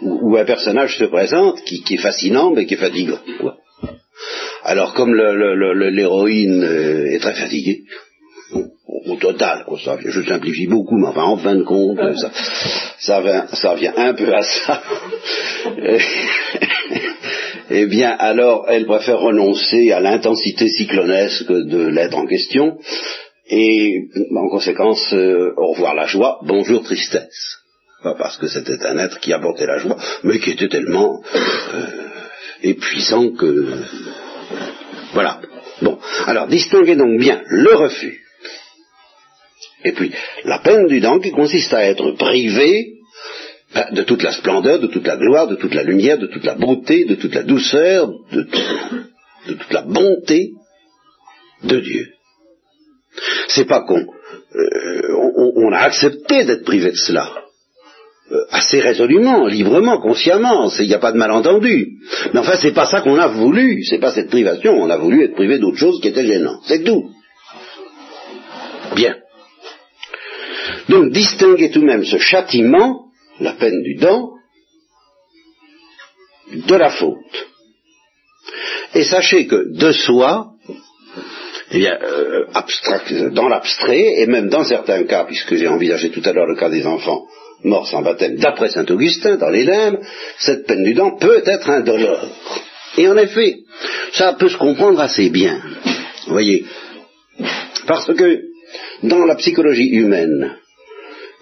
[0.00, 3.20] où un personnage se présente qui, est fascinant mais qui est fatigant.
[4.62, 6.64] Alors comme l'héroïne
[7.12, 7.82] est très fatiguée,
[9.06, 12.30] au total, quoi, ça, je simplifie beaucoup, mais enfin, en fin de compte, ça,
[12.98, 14.82] ça, vient, ça vient un peu à ça.
[17.70, 22.78] eh bien, alors, elle préfère renoncer à l'intensité cyclonesque de l'être en question,
[23.48, 27.58] et en conséquence, euh, au revoir la joie, bonjour tristesse.
[28.02, 31.86] Pas parce que c'était un être qui apportait la joie, mais qui était tellement euh,
[32.62, 33.66] épuisant que...
[35.12, 35.40] Voilà.
[35.82, 38.20] Bon, alors distinguez donc bien le refus
[39.84, 40.12] et puis,
[40.44, 42.94] la peine du dent qui consiste à être privé
[43.74, 46.44] ben, de toute la splendeur, de toute la gloire, de toute la lumière, de toute
[46.44, 48.42] la beauté, de toute la douceur, de,
[49.46, 50.50] toute la bonté
[51.62, 52.08] de Dieu.
[53.48, 54.06] C'est pas qu'on
[54.54, 57.30] euh, a accepté d'être privé de cela.
[58.32, 61.98] Euh, assez résolument, librement, consciemment, il n'y a pas de malentendu.
[62.32, 65.24] Mais enfin, c'est pas ça qu'on a voulu, c'est pas cette privation, on a voulu
[65.24, 67.10] être privé d'autre chose qui était gênant, c'est tout.
[68.94, 69.16] Bien.
[70.90, 73.06] Donc, distinguer tout de même ce châtiment,
[73.38, 74.32] la peine du dent,
[76.52, 77.36] de la faute.
[78.94, 80.50] Et sachez que de soi,
[81.70, 86.32] eh bien, euh, dans l'abstrait, et même dans certains cas, puisque j'ai envisagé tout à
[86.32, 87.24] l'heure le cas des enfants
[87.62, 90.00] morts sans baptême, d'après saint Augustin, dans les limbes,
[90.38, 92.26] cette peine du dent peut être indolore.
[92.96, 93.60] Et en effet,
[94.12, 95.62] ça peut se comprendre assez bien.
[96.26, 96.64] Vous voyez,
[97.86, 98.40] parce que
[99.04, 100.56] dans la psychologie humaine,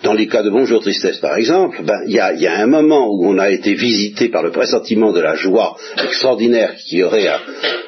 [0.09, 2.67] dans les cas de bonjour tristesse par exemple, ben, il y, a, y, a, un
[2.67, 7.29] moment où on a été visité par le pressentiment de la joie extraordinaire qui aurait
[7.29, 7.39] à,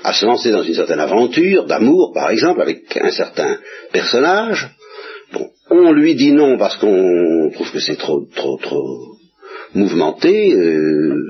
[0.05, 3.57] à se lancer dans une certaine aventure, d'amour par exemple, avec un certain
[3.91, 4.69] personnage.
[5.33, 9.17] Bon, on lui dit non parce qu'on trouve que c'est trop, trop, trop
[9.73, 11.25] mouvementé, euh,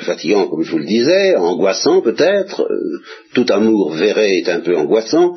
[0.00, 3.00] fatigant comme je vous le disais, angoissant peut-être, euh,
[3.32, 5.34] tout amour verré est un peu angoissant,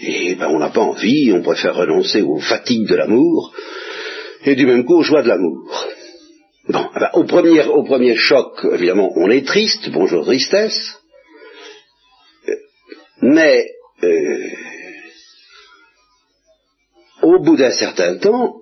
[0.00, 3.54] et ben, on n'a pas envie, on préfère renoncer aux fatigues de l'amour,
[4.46, 5.68] et du même coup aux joies de l'amour.
[6.68, 10.98] Bon, eh ben, au, premier, au premier choc, évidemment, on est triste, bonjour tristesse,
[13.22, 13.66] mais
[14.02, 14.48] euh,
[17.22, 18.56] au bout d'un certain temps,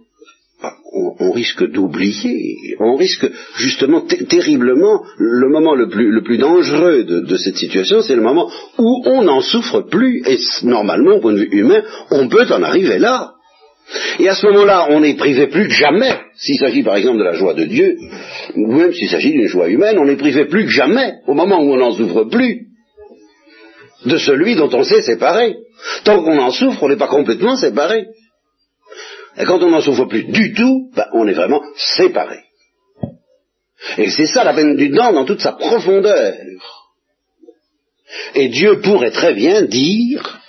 [1.19, 7.21] on, risque d'oublier, on risque justement terriblement le moment le plus, le plus dangereux de,
[7.21, 11.33] de cette situation, c'est le moment où on n'en souffre plus, et normalement, au point
[11.33, 13.34] de vue humain, on peut en arriver là.
[14.19, 17.25] Et à ce moment-là, on n'est privé plus que jamais, s'il s'agit par exemple de
[17.25, 17.97] la joie de Dieu,
[18.57, 21.61] ou même s'il s'agit d'une joie humaine, on n'est privé plus que jamais, au moment
[21.61, 22.69] où on n'en souffre plus,
[24.07, 25.57] de celui dont on s'est séparé.
[26.05, 28.07] Tant qu'on en souffre, on n'est pas complètement séparé.
[29.37, 32.41] Et quand on n'en souffre plus du tout, ben, on est vraiment séparé.
[33.99, 36.35] Et c'est ça la peine du dent dans toute sa profondeur.
[38.35, 40.41] Et Dieu pourrait très bien dire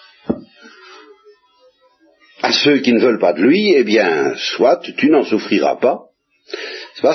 [2.45, 5.99] à ceux qui ne veulent pas de lui, eh bien, soit tu n'en souffriras pas.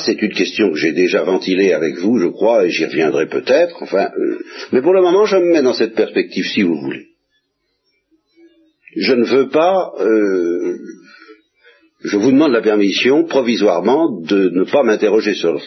[0.04, 3.82] C'est une question que j'ai déjà ventilée avec vous, je crois, et j'y reviendrai peut-être.
[3.82, 4.38] Enfin, euh,
[4.72, 7.06] mais pour le moment, je me mets dans cette perspective, si vous voulez.
[8.96, 10.78] Je ne veux pas euh,
[12.02, 15.60] je vous demande la permission provisoirement de ne pas m'interroger sur,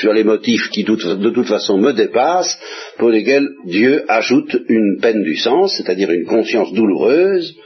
[0.00, 2.58] sur les motifs qui de toute façon me dépassent,
[2.98, 7.56] pour lesquels Dieu ajoute une peine du sens, c'est-à-dire une conscience douloureuse,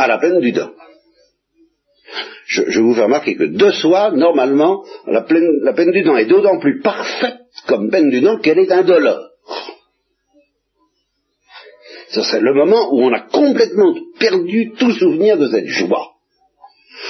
[0.00, 0.70] à la peine du dent.
[2.46, 5.24] Je, vous fais remarquer que de soi, normalement, la,
[5.62, 9.28] la peine du dent est d'autant plus parfaite comme peine du dent qu'elle est indolore.
[12.08, 16.10] Ce serait le moment où on a complètement perdu tout souvenir de cette joie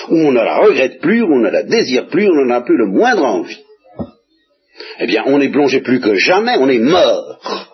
[0.08, 2.56] où on ne la regrette plus, où on ne la désire plus, où on n'en
[2.56, 3.64] a plus le moindre envie.
[4.98, 7.69] Eh bien, on est plongé plus que jamais, on est mort.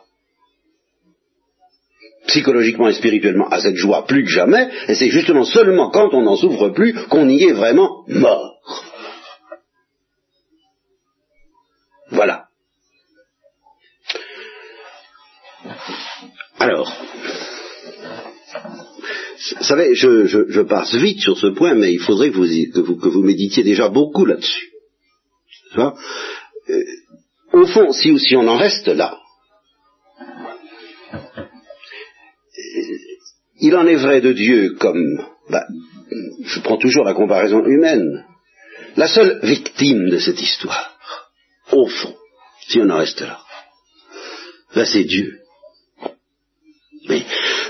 [2.26, 6.22] Psychologiquement et spirituellement à cette joie plus que jamais, et c'est justement seulement quand on
[6.22, 8.56] n'en souffre plus qu'on y est vraiment mort.
[12.10, 12.46] Voilà.
[16.58, 16.92] Alors,
[19.58, 23.22] vous savez, je, passe vite sur ce point, mais il faudrait que vous, que vous,
[23.22, 24.70] méditiez déjà beaucoup là-dessus.
[25.78, 25.90] Euh,
[27.52, 29.18] au fond, si, si on en reste là,
[33.66, 35.66] il en est vrai de Dieu comme, bah,
[36.44, 38.24] je prends toujours la comparaison humaine,
[38.96, 40.96] la seule victime de cette histoire,
[41.72, 42.14] au fond,
[42.68, 43.40] si on en reste là,
[44.74, 45.40] ben c'est Dieu.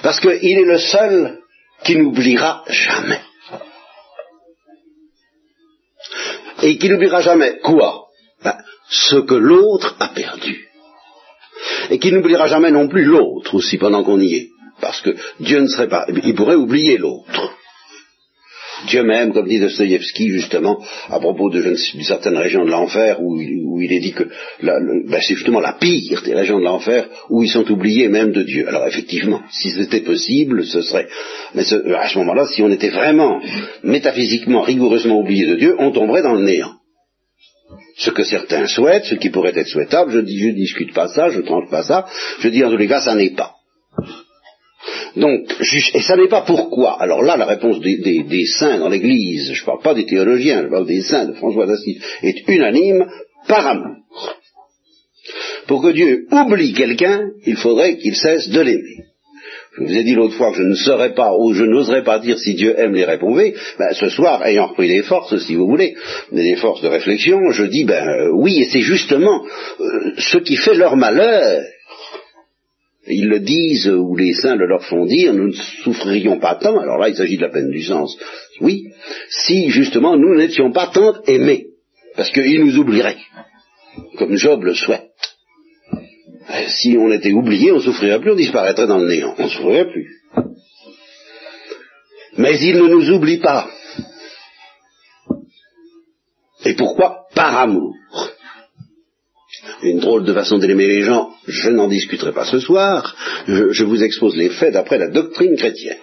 [0.02, 1.38] Parce qu'il est le seul
[1.84, 3.22] qui n'oubliera jamais.
[6.62, 8.06] Et qui n'oubliera jamais quoi?
[8.42, 8.56] Ben,
[8.88, 10.68] Ce que l'autre a perdu.
[11.90, 14.48] Et qui n'oubliera jamais non plus l'autre aussi pendant qu'on y est.
[14.80, 15.10] Parce que
[15.40, 16.06] Dieu ne serait pas...
[16.08, 17.56] Il pourrait oublier l'autre.
[18.86, 23.92] Dieu même, comme dit Dostoïevski justement, à propos d'une certaine région de l'enfer, où, il
[23.92, 24.24] est dit que
[24.62, 28.42] ben, c'est justement la pire des régions de l'enfer, où ils sont oubliés même de
[28.42, 28.68] Dieu.
[28.68, 31.08] Alors effectivement, si c'était possible, ce serait...
[31.54, 31.62] Mais
[31.94, 33.40] à ce moment-là, si on était vraiment
[33.82, 36.72] métaphysiquement, rigoureusement oublié de Dieu, on tomberait dans le néant.
[37.98, 41.40] Ce que certains souhaitent, ce qui pourrait être souhaitable, je je discute pas ça, je
[41.40, 42.06] tranche pas ça,
[42.40, 43.54] je dis en tous les cas, ça n'est pas.
[45.16, 45.50] Donc,
[45.94, 47.00] et ça n'est pas pourquoi.
[47.00, 50.68] Alors là, la réponse des, saints dans l'Église, je ne parle pas des théologiens, je
[50.68, 53.06] parle des saints de François d'Assise, est unanime
[53.48, 53.96] par amour.
[55.66, 59.06] Pour que Dieu oublie quelqu'un, il faudrait qu'il cesse de l'aimer.
[59.78, 62.18] Je vous ai dit l'autre fois que je ne saurais pas, ou je n'oserais pas
[62.18, 63.54] dire si Dieu aime les réprouvés.
[63.78, 65.94] Ben, ce soir, ayant repris des forces, si vous voulez,
[66.32, 69.44] des forces de réflexion, je dis, ben euh, oui, et c'est justement
[69.80, 71.62] euh, ce qui fait leur malheur.
[73.08, 76.78] Ils le disent, ou les saints le leur font dire, nous ne souffririons pas tant,
[76.78, 78.16] alors là il s'agit de la peine du sens,
[78.60, 78.88] oui,
[79.28, 81.66] si justement nous n'étions pas tant aimés,
[82.16, 83.18] parce qu'ils nous oublieraient,
[84.18, 85.10] comme Job le souhaite.
[86.48, 89.34] Euh, si on était oublié, on souffrirait plus, on disparaîtrait dans le néant.
[89.36, 90.08] On souffrirait plus.
[92.38, 93.68] Mais il ne nous oublie pas.
[96.64, 97.26] Et pourquoi?
[97.34, 97.94] Par amour.
[99.82, 103.14] Une drôle de façon d'aimer les gens, je n'en discuterai pas ce soir,
[103.46, 105.98] je, vous expose les faits d'après la doctrine chrétienne.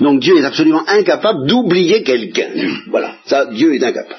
[0.00, 2.50] Donc Dieu est absolument incapable d'oublier quelqu'un.
[2.88, 4.16] Voilà, ça, Dieu est incapable.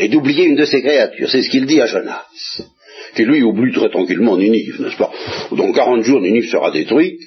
[0.00, 2.24] Et d'oublier une de ses créatures, c'est ce qu'il dit à Jonas.
[3.14, 5.12] Qui lui oublie très tranquillement Ninive, n'est-ce pas?
[5.52, 7.18] Dans 40 jours, Ninive sera détruit,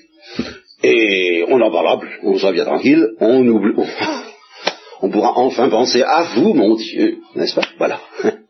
[0.84, 3.74] et on n'en parlera on sera bien tranquille, on oublie,
[5.02, 7.68] on, pourra enfin penser à vous, mon Dieu, n'est-ce pas?
[7.78, 8.00] Voilà.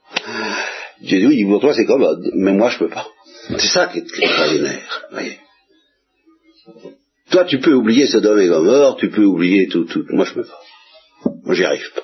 [1.06, 3.08] Dieu dit, pour toi c'est commode, mais moi je peux pas.
[3.50, 5.40] C'est ça qui est extraordinaire, voyez.
[7.32, 10.06] Toi, tu peux oublier Sodome et Gomorre, tu peux oublier tout, tout.
[10.10, 10.60] Moi, je peux pas.
[11.44, 12.04] Moi, j'y arrive pas.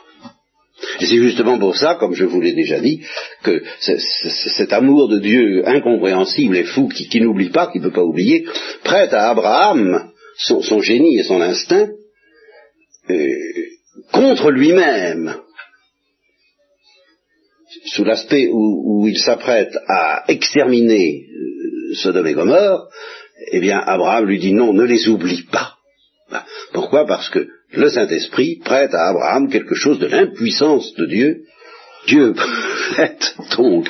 [1.00, 3.02] Et c'est justement pour ça, comme je vous l'ai déjà dit,
[3.44, 8.04] que cet amour de Dieu incompréhensible et fou, qui, n'oublie pas, qui ne peut pas
[8.04, 8.46] oublier,
[8.84, 11.90] prête à Abraham son, génie et son instinct
[13.10, 13.36] euh,
[14.12, 15.36] contre lui-même,
[17.86, 22.88] sous l'aspect où, il s'apprête à exterminer euh, Sodome et Gomorre,
[23.52, 25.76] eh bien Abraham lui dit non, ne les oublie pas.
[26.74, 27.06] Pourquoi?
[27.06, 31.44] Parce que le Saint-Esprit prête à Abraham quelque chose de l'impuissance de Dieu.
[32.08, 32.34] Dieu
[32.94, 33.88] prête donc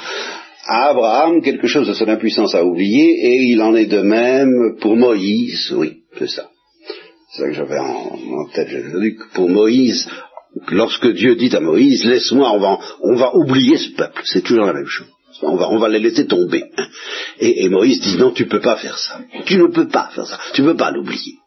[0.68, 4.78] à Abraham quelque chose de son impuissance à oublier, et il en est de même
[4.80, 6.50] pour Moïse, oui, c'est ça.
[7.32, 10.08] C'est ça que j'avais en, tête, dit que pour Moïse,
[10.70, 14.66] lorsque Dieu dit à Moïse, laisse-moi, on va, on va oublier ce peuple, c'est toujours
[14.66, 15.08] la même chose.
[15.44, 16.64] On va, on va les laisser tomber.
[17.40, 19.22] Et, et Moïse dit, non, tu ne peux pas faire ça.
[19.46, 20.40] Tu ne peux pas faire ça.
[20.54, 21.38] Tu ne peux pas l'oublier.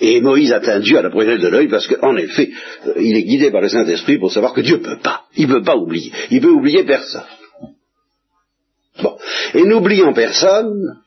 [0.00, 2.50] Et Moïse atteint Dieu à la prunelle de l'œil parce qu'en effet,
[2.86, 5.24] euh, il est guidé par le Saint-Esprit pour savoir que Dieu ne peut pas.
[5.36, 6.12] Il ne peut pas oublier.
[6.30, 7.24] Il peut oublier personne.
[9.02, 9.16] Bon.
[9.54, 10.98] Et n'oubliant personne,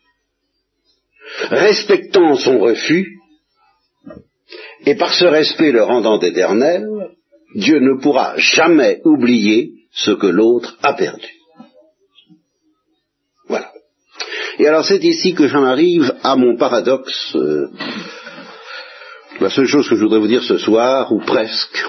[1.50, 3.19] respectant son refus,
[4.86, 6.86] et par ce respect le rendant éternel,
[7.56, 11.28] Dieu ne pourra jamais oublier ce que l'autre a perdu.
[13.48, 13.72] Voilà.
[14.60, 17.70] Et alors c'est ici que j'en arrive à mon paradoxe euh,
[19.40, 21.86] la seule chose que je voudrais vous dire ce soir, ou presque,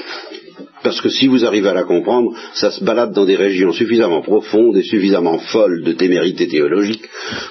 [0.83, 4.23] parce que si vous arrivez à la comprendre, ça se balade dans des régions suffisamment
[4.23, 7.05] profondes et suffisamment folles de témérité théologique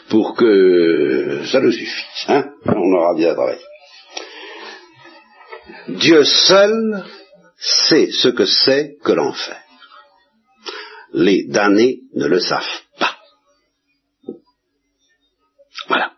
[0.10, 2.26] pour que ça nous suffise.
[2.28, 3.60] Hein On aura bien travaillé.
[5.98, 7.04] Dieu seul
[7.58, 9.58] sait ce que c'est que l'enfer.
[11.14, 13.16] Les damnés ne le savent pas.
[15.88, 16.12] Voilà.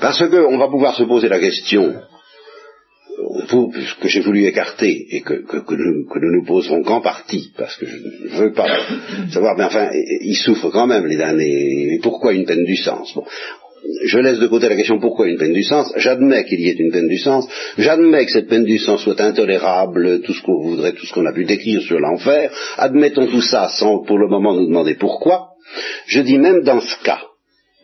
[0.00, 2.02] Parce qu'on va pouvoir se poser la question,
[4.00, 5.34] que j'ai voulu écarter et que,
[5.70, 8.68] nous, nous poserons qu'en partie, parce que je ne veux pas
[9.30, 11.98] savoir, mais enfin, ils souffrent quand même, les damnés.
[12.02, 13.14] Pourquoi une peine du sens?
[14.04, 15.92] Je laisse de côté la question pourquoi une peine du sens?
[15.96, 17.46] J'admets qu'il y ait une peine du sens.
[17.76, 21.26] J'admets que cette peine du sens soit intolérable, tout ce qu'on voudrait, tout ce qu'on
[21.26, 22.50] a pu décrire sur l'enfer.
[22.78, 25.48] Admettons tout ça sans pour le moment nous demander pourquoi.
[26.06, 27.22] Je dis même dans ce cas,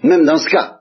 [0.03, 0.77] même dans ce cas,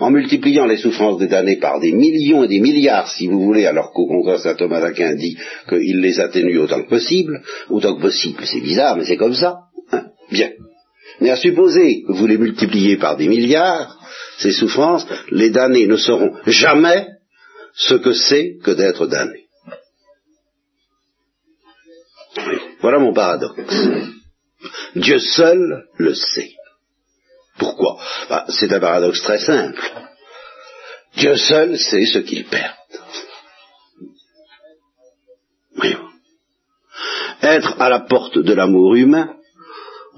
[0.00, 3.66] en multipliant les souffrances des damnés par des millions et des milliards, si vous voulez,
[3.66, 5.36] alors qu'au contraire saint Thomas d'Aquin dit
[5.68, 9.58] qu'il les atténue autant que possible, autant que possible, c'est bizarre, mais c'est comme ça.
[9.92, 10.50] Hein Bien.
[11.20, 13.98] Mais à supposer que vous les multipliez par des milliards,
[14.38, 17.08] ces souffrances, les damnés ne sauront jamais
[17.74, 19.46] ce que c'est que d'être damnés.
[22.80, 23.60] Voilà mon paradoxe.
[24.94, 26.52] Dieu seul le sait.
[27.58, 27.98] Pourquoi?
[28.28, 29.82] Bah, C'est un paradoxe très simple.
[31.16, 32.74] Dieu seul sait ce qu'il perd.
[37.40, 39.37] Être à la porte de l'amour humain,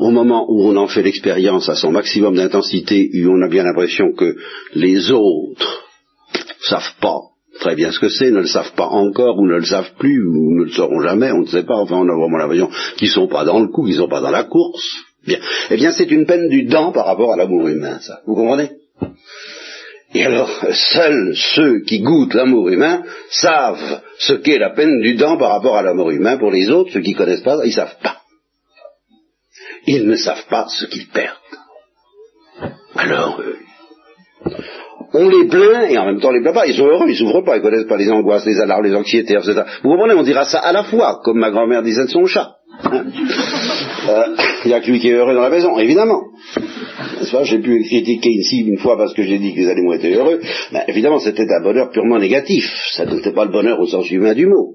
[0.00, 3.64] au moment où on en fait l'expérience à son maximum d'intensité, où on a bien
[3.64, 4.34] l'impression que
[4.74, 5.84] les autres
[6.62, 7.18] savent pas
[7.60, 10.26] très bien ce que c'est, ne le savent pas encore, ou ne le savent plus,
[10.26, 13.10] ou ne le sauront jamais, on ne sait pas, enfin on a vraiment l'impression qu'ils
[13.10, 14.96] sont pas dans le coup, qu'ils sont pas dans la course.
[15.26, 15.38] Bien.
[15.70, 18.20] Eh bien, c'est une peine du dent par rapport à l'amour humain, ça.
[18.26, 18.70] Vous comprenez?
[20.14, 25.36] Et alors, seuls ceux qui goûtent l'amour humain savent ce qu'est la peine du dent
[25.36, 26.38] par rapport à l'amour humain.
[26.38, 28.19] Pour les autres, ceux qui ne connaissent pas, ils savent pas.
[29.86, 31.36] Ils ne savent pas ce qu'ils perdent.
[32.96, 33.56] Alors, euh,
[35.12, 36.66] on les plaint et en même temps on les plaint pas.
[36.66, 39.34] Ils sont heureux, ils souffrent pas, ils connaissent pas les angoisses, les alarmes, les anxiétés,
[39.34, 39.62] etc.
[39.82, 42.56] Vous comprenez, on dira ça à la fois, comme ma grand-mère disait de son chat.
[42.84, 43.06] Hein.
[44.08, 46.22] Euh, il n'y a que lui qui est heureux dans la maison, évidemment.
[47.42, 50.40] J'ai pu critiquer ici une fois parce que j'ai dit que les animaux étaient heureux.
[50.72, 52.64] Ben, évidemment, c'était un bonheur purement négatif.
[52.92, 54.74] Ça n'était pas le bonheur au sens humain du mot.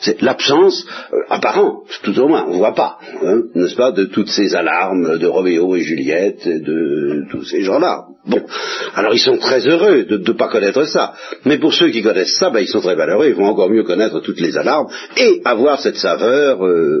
[0.00, 4.04] C'est l'absence euh, apparente, tout au moins, on ne voit pas, hein, n'est-ce pas, de
[4.04, 8.06] toutes ces alarmes de Roméo et Juliette, et de tous ces gens-là.
[8.26, 8.42] Bon,
[8.94, 11.14] alors ils sont très heureux de ne pas connaître ça.
[11.44, 13.84] Mais pour ceux qui connaissent ça, ben, ils sont très malheureux, ils vont encore mieux
[13.84, 16.64] connaître toutes les alarmes et avoir cette saveur.
[16.64, 17.00] Euh.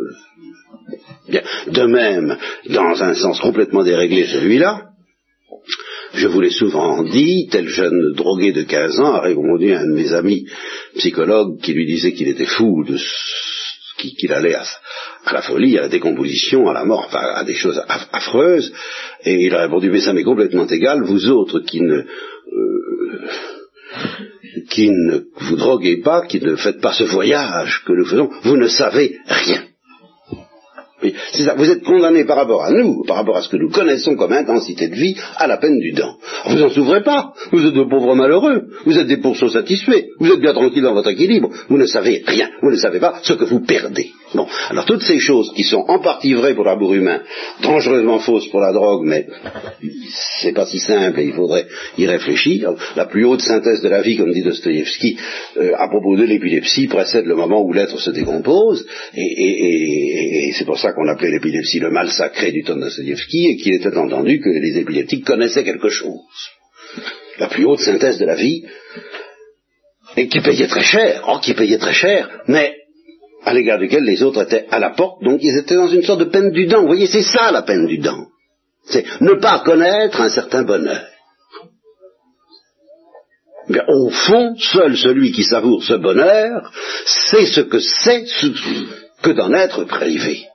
[1.68, 2.36] De même,
[2.70, 4.89] dans un sens complètement déréglé celui-là,
[6.14, 9.86] je vous l'ai souvent dit, tel jeune drogué de 15 ans a répondu à un
[9.86, 10.46] de mes amis
[10.96, 12.84] psychologues qui lui disait qu'il était fou,
[13.96, 14.64] qu'il allait à,
[15.32, 18.72] la folie, à la décomposition, à la mort, enfin à des choses affreuses,
[19.24, 21.96] et il a répondu, mais ça m'est complètement égal, vous autres qui ne...
[21.96, 23.28] Euh,
[24.68, 28.56] qui ne vous droguez pas, qui ne faites pas ce voyage que nous faisons, vous
[28.56, 29.64] ne savez rien.
[31.32, 31.54] C'est ça.
[31.56, 34.32] Vous êtes condamné par rapport à nous, par rapport à ce que nous connaissons comme
[34.32, 36.16] intensité de vie, à la peine du dent.
[36.46, 37.32] Vous n'en souffrez pas.
[37.52, 38.68] Vous êtes de pauvres malheureux.
[38.84, 40.04] Vous êtes des pourceaux satisfaits.
[40.18, 41.50] Vous êtes bien tranquille dans votre équilibre.
[41.68, 42.48] Vous ne savez rien.
[42.62, 44.10] Vous ne savez pas ce que vous perdez.
[44.34, 44.46] Bon.
[44.68, 47.20] Alors toutes ces choses qui sont en partie vraies pour l'amour humain,
[47.62, 49.26] dangereusement fausses pour la drogue, mais
[50.40, 51.66] c'est pas si simple et il faudrait
[51.98, 52.74] y réfléchir.
[52.94, 55.16] La plus haute synthèse de la vie, comme dit Dostoïevski,
[55.56, 60.64] euh, à propos de l'épilepsie, précède le moment où l'être se décompose, et, et c'est
[60.64, 64.48] pour ça qu'on appelait l'épilepsie le mal sacré du Dostoevsky et qu'il était entendu que
[64.48, 66.20] les épileptiques connaissaient quelque chose.
[67.38, 68.64] La plus haute synthèse de la vie,
[70.16, 72.76] et qui payait très cher, oh, qui payait très cher, mais
[73.44, 76.20] à l'égard duquel les autres étaient à la porte, donc ils étaient dans une sorte
[76.20, 76.82] de peine du dent.
[76.82, 78.26] Vous voyez, c'est ça la peine du dent.
[78.84, 81.06] C'est ne pas connaître un certain bonheur.
[83.88, 86.72] Au fond, seul celui qui savoure ce bonheur
[87.06, 88.24] sait ce que c'est
[89.22, 90.49] que d'en être privé.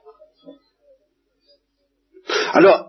[2.52, 2.86] Alors,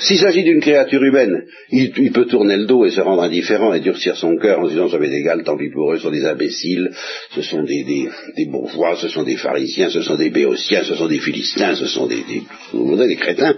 [0.00, 3.80] s'il s'agit d'une créature humaine, il, peut tourner le dos et se rendre indifférent et
[3.80, 6.10] durcir son cœur en se disant ça m'est égal, tant pis pour eux, ce sont
[6.10, 6.90] des imbéciles,
[7.34, 8.08] ce sont des,
[8.48, 12.06] bourgeois, ce sont des pharisiens, ce sont des béotiens, ce sont des philistins, ce sont
[12.06, 13.54] des, des, des crétins.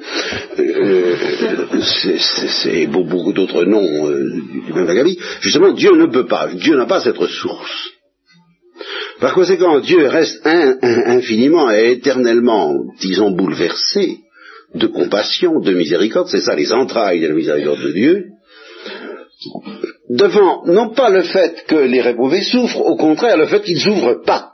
[0.59, 1.17] Euh,
[1.81, 4.31] c'est beaucoup d'autres noms euh,
[4.67, 5.15] du même vagabond.
[5.41, 7.91] Justement, Dieu ne peut pas, Dieu n'a pas cette ressource.
[9.19, 14.19] Par conséquent, Dieu reste infiniment et éternellement, disons, bouleversé
[14.75, 18.27] de compassion, de miséricorde, c'est ça les entrailles de la miséricorde de Dieu,
[20.11, 24.23] devant non pas le fait que les réprouvés souffrent, au contraire le fait qu'ils n'ouvrent
[24.25, 24.53] pas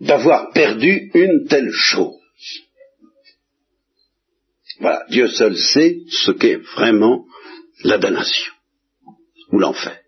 [0.00, 2.14] d'avoir perdu une telle chose.
[4.80, 7.24] Voilà, Dieu seul sait ce qu'est vraiment
[7.82, 8.52] la damnation
[9.52, 9.98] ou l'enfer.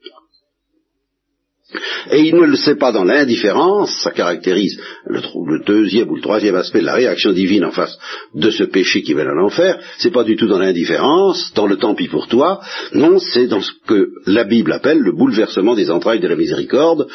[2.11, 5.21] Et il ne le sait pas dans l'indifférence, ça caractérise le,
[5.67, 7.99] deuxième ou le troisième aspect de la réaction divine en face
[8.35, 11.77] de ce péché qui mène à l'enfer, c'est pas du tout dans l'indifférence, dans le
[11.77, 12.61] tant pis pour toi,
[12.95, 17.07] non, c'est dans ce que la Bible appelle le bouleversement des entrailles de la miséricorde,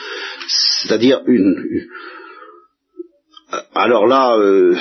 [0.47, 1.55] c'est-à-dire une...
[3.73, 4.75] Alors là, euh,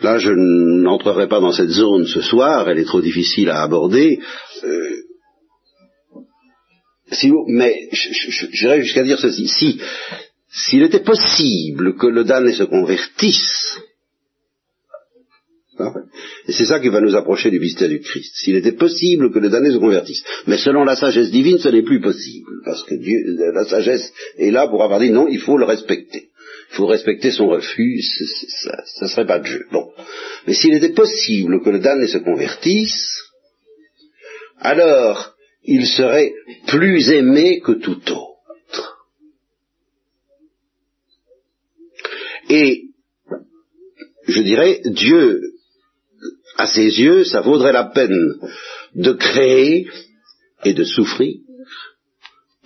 [0.00, 4.20] là je n'entrerai pas dans cette zone ce soir, elle est trop difficile à aborder,
[4.64, 5.05] euh,
[7.12, 9.80] si mais j'irais jusqu'à dire ceci, si
[10.48, 13.78] s'il était possible que le damné se convertisse,
[15.78, 15.92] hein,
[16.48, 18.34] et c'est ça qui va nous approcher du mystère du Christ.
[18.36, 20.22] S'il était possible que le damné se convertisse.
[20.46, 22.50] Mais selon la sagesse divine, ce n'est plus possible.
[22.64, 23.18] Parce que Dieu,
[23.52, 26.28] la sagesse est là pour avoir dit non, il faut le respecter.
[26.70, 29.66] Il faut respecter son refus, ça ne serait pas de jeu.
[29.70, 29.88] Bon.
[30.46, 33.20] Mais s'il était possible que le damné se convertisse,
[34.58, 35.35] alors
[35.66, 36.32] il serait
[36.66, 38.98] plus aimé que tout autre.
[42.48, 42.84] Et,
[44.28, 45.42] je dirais, Dieu,
[46.56, 48.34] à ses yeux, ça vaudrait la peine
[48.94, 49.88] de créer
[50.64, 51.36] et de souffrir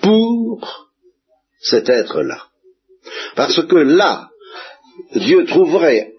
[0.03, 0.90] pour
[1.61, 2.48] cet être-là.
[3.34, 4.28] Parce que là,
[5.14, 6.12] Dieu trouverait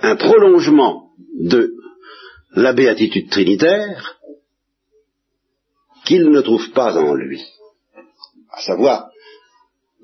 [0.00, 1.74] un prolongement de
[2.54, 4.18] la béatitude trinitaire
[6.04, 7.42] qu'il ne trouve pas en lui.
[8.52, 9.08] À savoir,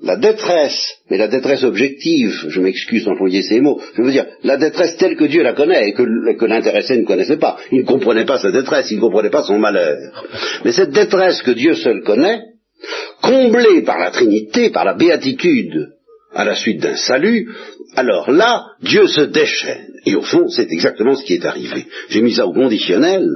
[0.03, 4.57] la détresse, mais la détresse objective, je m'excuse d'employer ces mots, je veux dire, la
[4.57, 6.03] détresse telle que Dieu la connaît et que,
[6.37, 7.57] que l'intéressé ne connaissait pas.
[7.71, 9.97] Il ne comprenait pas sa détresse, il ne comprenait pas son malheur.
[10.65, 12.41] Mais cette détresse que Dieu seul connaît,
[13.21, 15.89] comblée par la Trinité, par la béatitude,
[16.33, 17.53] à la suite d'un salut,
[17.95, 19.87] alors là, Dieu se déchaîne.
[20.05, 21.85] Et au fond, c'est exactement ce qui est arrivé.
[22.09, 23.27] J'ai mis ça au conditionnel,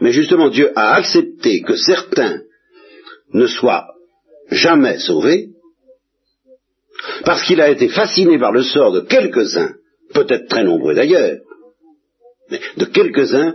[0.00, 2.40] mais justement, Dieu a accepté que certains
[3.32, 3.86] ne soient
[4.50, 5.48] jamais sauvés,
[7.24, 9.74] parce qu'il a été fasciné par le sort de quelques-uns,
[10.12, 11.38] peut-être très nombreux d'ailleurs,
[12.50, 13.54] mais de quelques-uns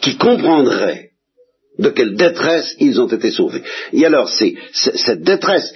[0.00, 1.11] qui comprendraient
[1.78, 3.62] de quelle détresse ils ont été sauvés.
[3.92, 5.72] Et alors, c'est cette détresse,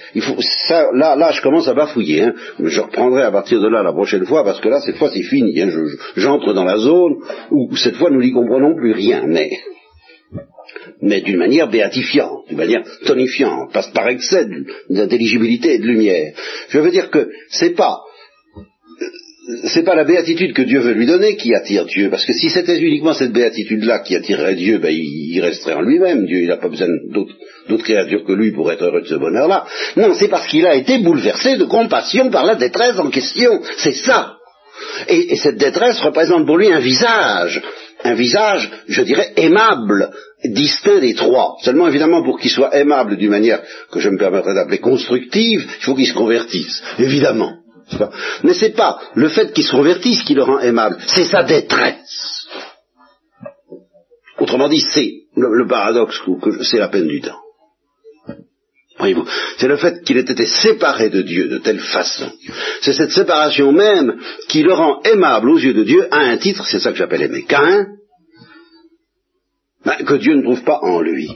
[0.93, 2.23] là, là, je commence à bafouiller.
[2.23, 2.33] Hein.
[2.59, 5.23] Je reprendrai à partir de là la prochaine fois, parce que là, cette fois, c'est
[5.23, 5.59] fini.
[5.59, 5.69] Hein.
[6.15, 7.15] J'entre dans la zone
[7.51, 9.23] où cette fois, nous n'y comprenons plus rien.
[9.25, 9.49] Mais
[11.01, 14.45] mais d'une manière béatifiante, d'une manière tonifiante, parce par excès
[14.89, 16.33] d'intelligibilité et de lumière.
[16.69, 18.01] Je veux dire que c'est pas
[19.63, 22.49] c'est pas la béatitude que Dieu veut lui donner qui attire Dieu, parce que si
[22.49, 26.25] c'était uniquement cette béatitude-là qui attirerait Dieu, ben, il, resterait en lui-même.
[26.25, 29.65] Dieu, n'a pas besoin d'autres créatures que lui pour être heureux de ce bonheur-là.
[29.95, 33.61] Non, c'est parce qu'il a été bouleversé de compassion par la détresse en question.
[33.77, 34.33] C'est ça.
[35.07, 37.61] Et, et cette détresse représente pour lui un visage,
[38.03, 40.11] un visage, je dirais, aimable,
[40.43, 41.55] distinct des trois.
[41.63, 45.83] Seulement, évidemment, pour qu'il soit aimable d'une manière que je me permettrais d'appeler constructive, il
[45.83, 47.53] faut qu'il se convertisse, évidemment.
[48.43, 52.47] Mais c'est pas le fait qu'il se convertisse qui le rend aimable, c'est sa détresse.
[54.39, 57.39] Autrement dit, c'est le, paradoxe que c'est la peine du temps.
[58.99, 59.27] Voyez-vous,
[59.57, 62.31] c'est le fait qu'il ait été séparé de Dieu de telle façon.
[62.81, 66.65] C'est cette séparation même qui le rend aimable aux yeux de Dieu à un titre,
[66.65, 67.45] c'est ça que j'appelle aimer.
[67.45, 67.85] Qu'un,
[69.85, 71.29] ben, que Dieu ne trouve pas en lui.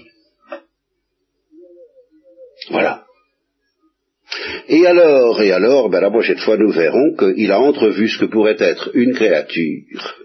[2.69, 3.05] Voilà.
[4.67, 8.25] Et alors, et alors, ben la prochaine fois nous verrons qu'il a entrevu ce que
[8.25, 10.15] pourrait être une créature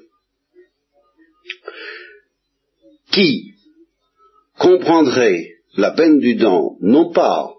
[3.12, 3.52] qui
[4.58, 7.50] comprendrait la peine du dent, non pas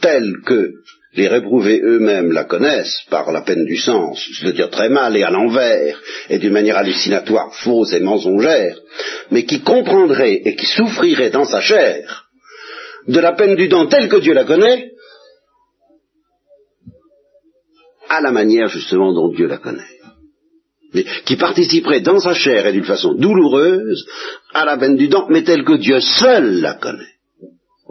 [0.00, 0.72] telle que
[1.14, 5.30] les réprouvés eux-mêmes la connaissent par la peine du sens, c'est-à-dire très mal et à
[5.30, 8.76] l'envers, et d'une manière hallucinatoire, fausse et mensongère,
[9.30, 12.24] mais qui comprendrait et qui souffrirait dans sa chair
[13.06, 14.90] de la peine du dent telle que Dieu la connaît,
[18.08, 19.82] à la manière justement dont Dieu la connaît.
[20.92, 24.06] Mais qui participerait dans sa chair et d'une façon douloureuse
[24.52, 27.14] à la peine du dent, mais telle que Dieu seul la connaît.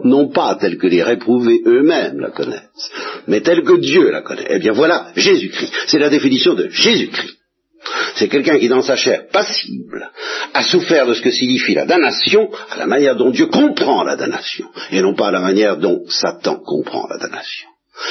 [0.02, 2.90] Non pas telle que les réprouvés eux-mêmes la connaissent,
[3.26, 4.46] mais telle que Dieu la connaît.
[4.48, 5.72] Eh bien voilà Jésus-Christ.
[5.86, 7.38] C'est la définition de Jésus-Christ.
[8.14, 10.10] C'est quelqu'un qui, dans sa chair passible,
[10.52, 14.16] a souffert de ce que signifie la damnation à la manière dont Dieu comprend la
[14.16, 17.68] damnation, et non pas à la manière dont Satan comprend la damnation.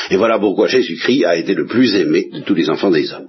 [0.09, 3.27] Et voilà pourquoi Jésus-Christ a été le plus aimé de tous les enfants des hommes.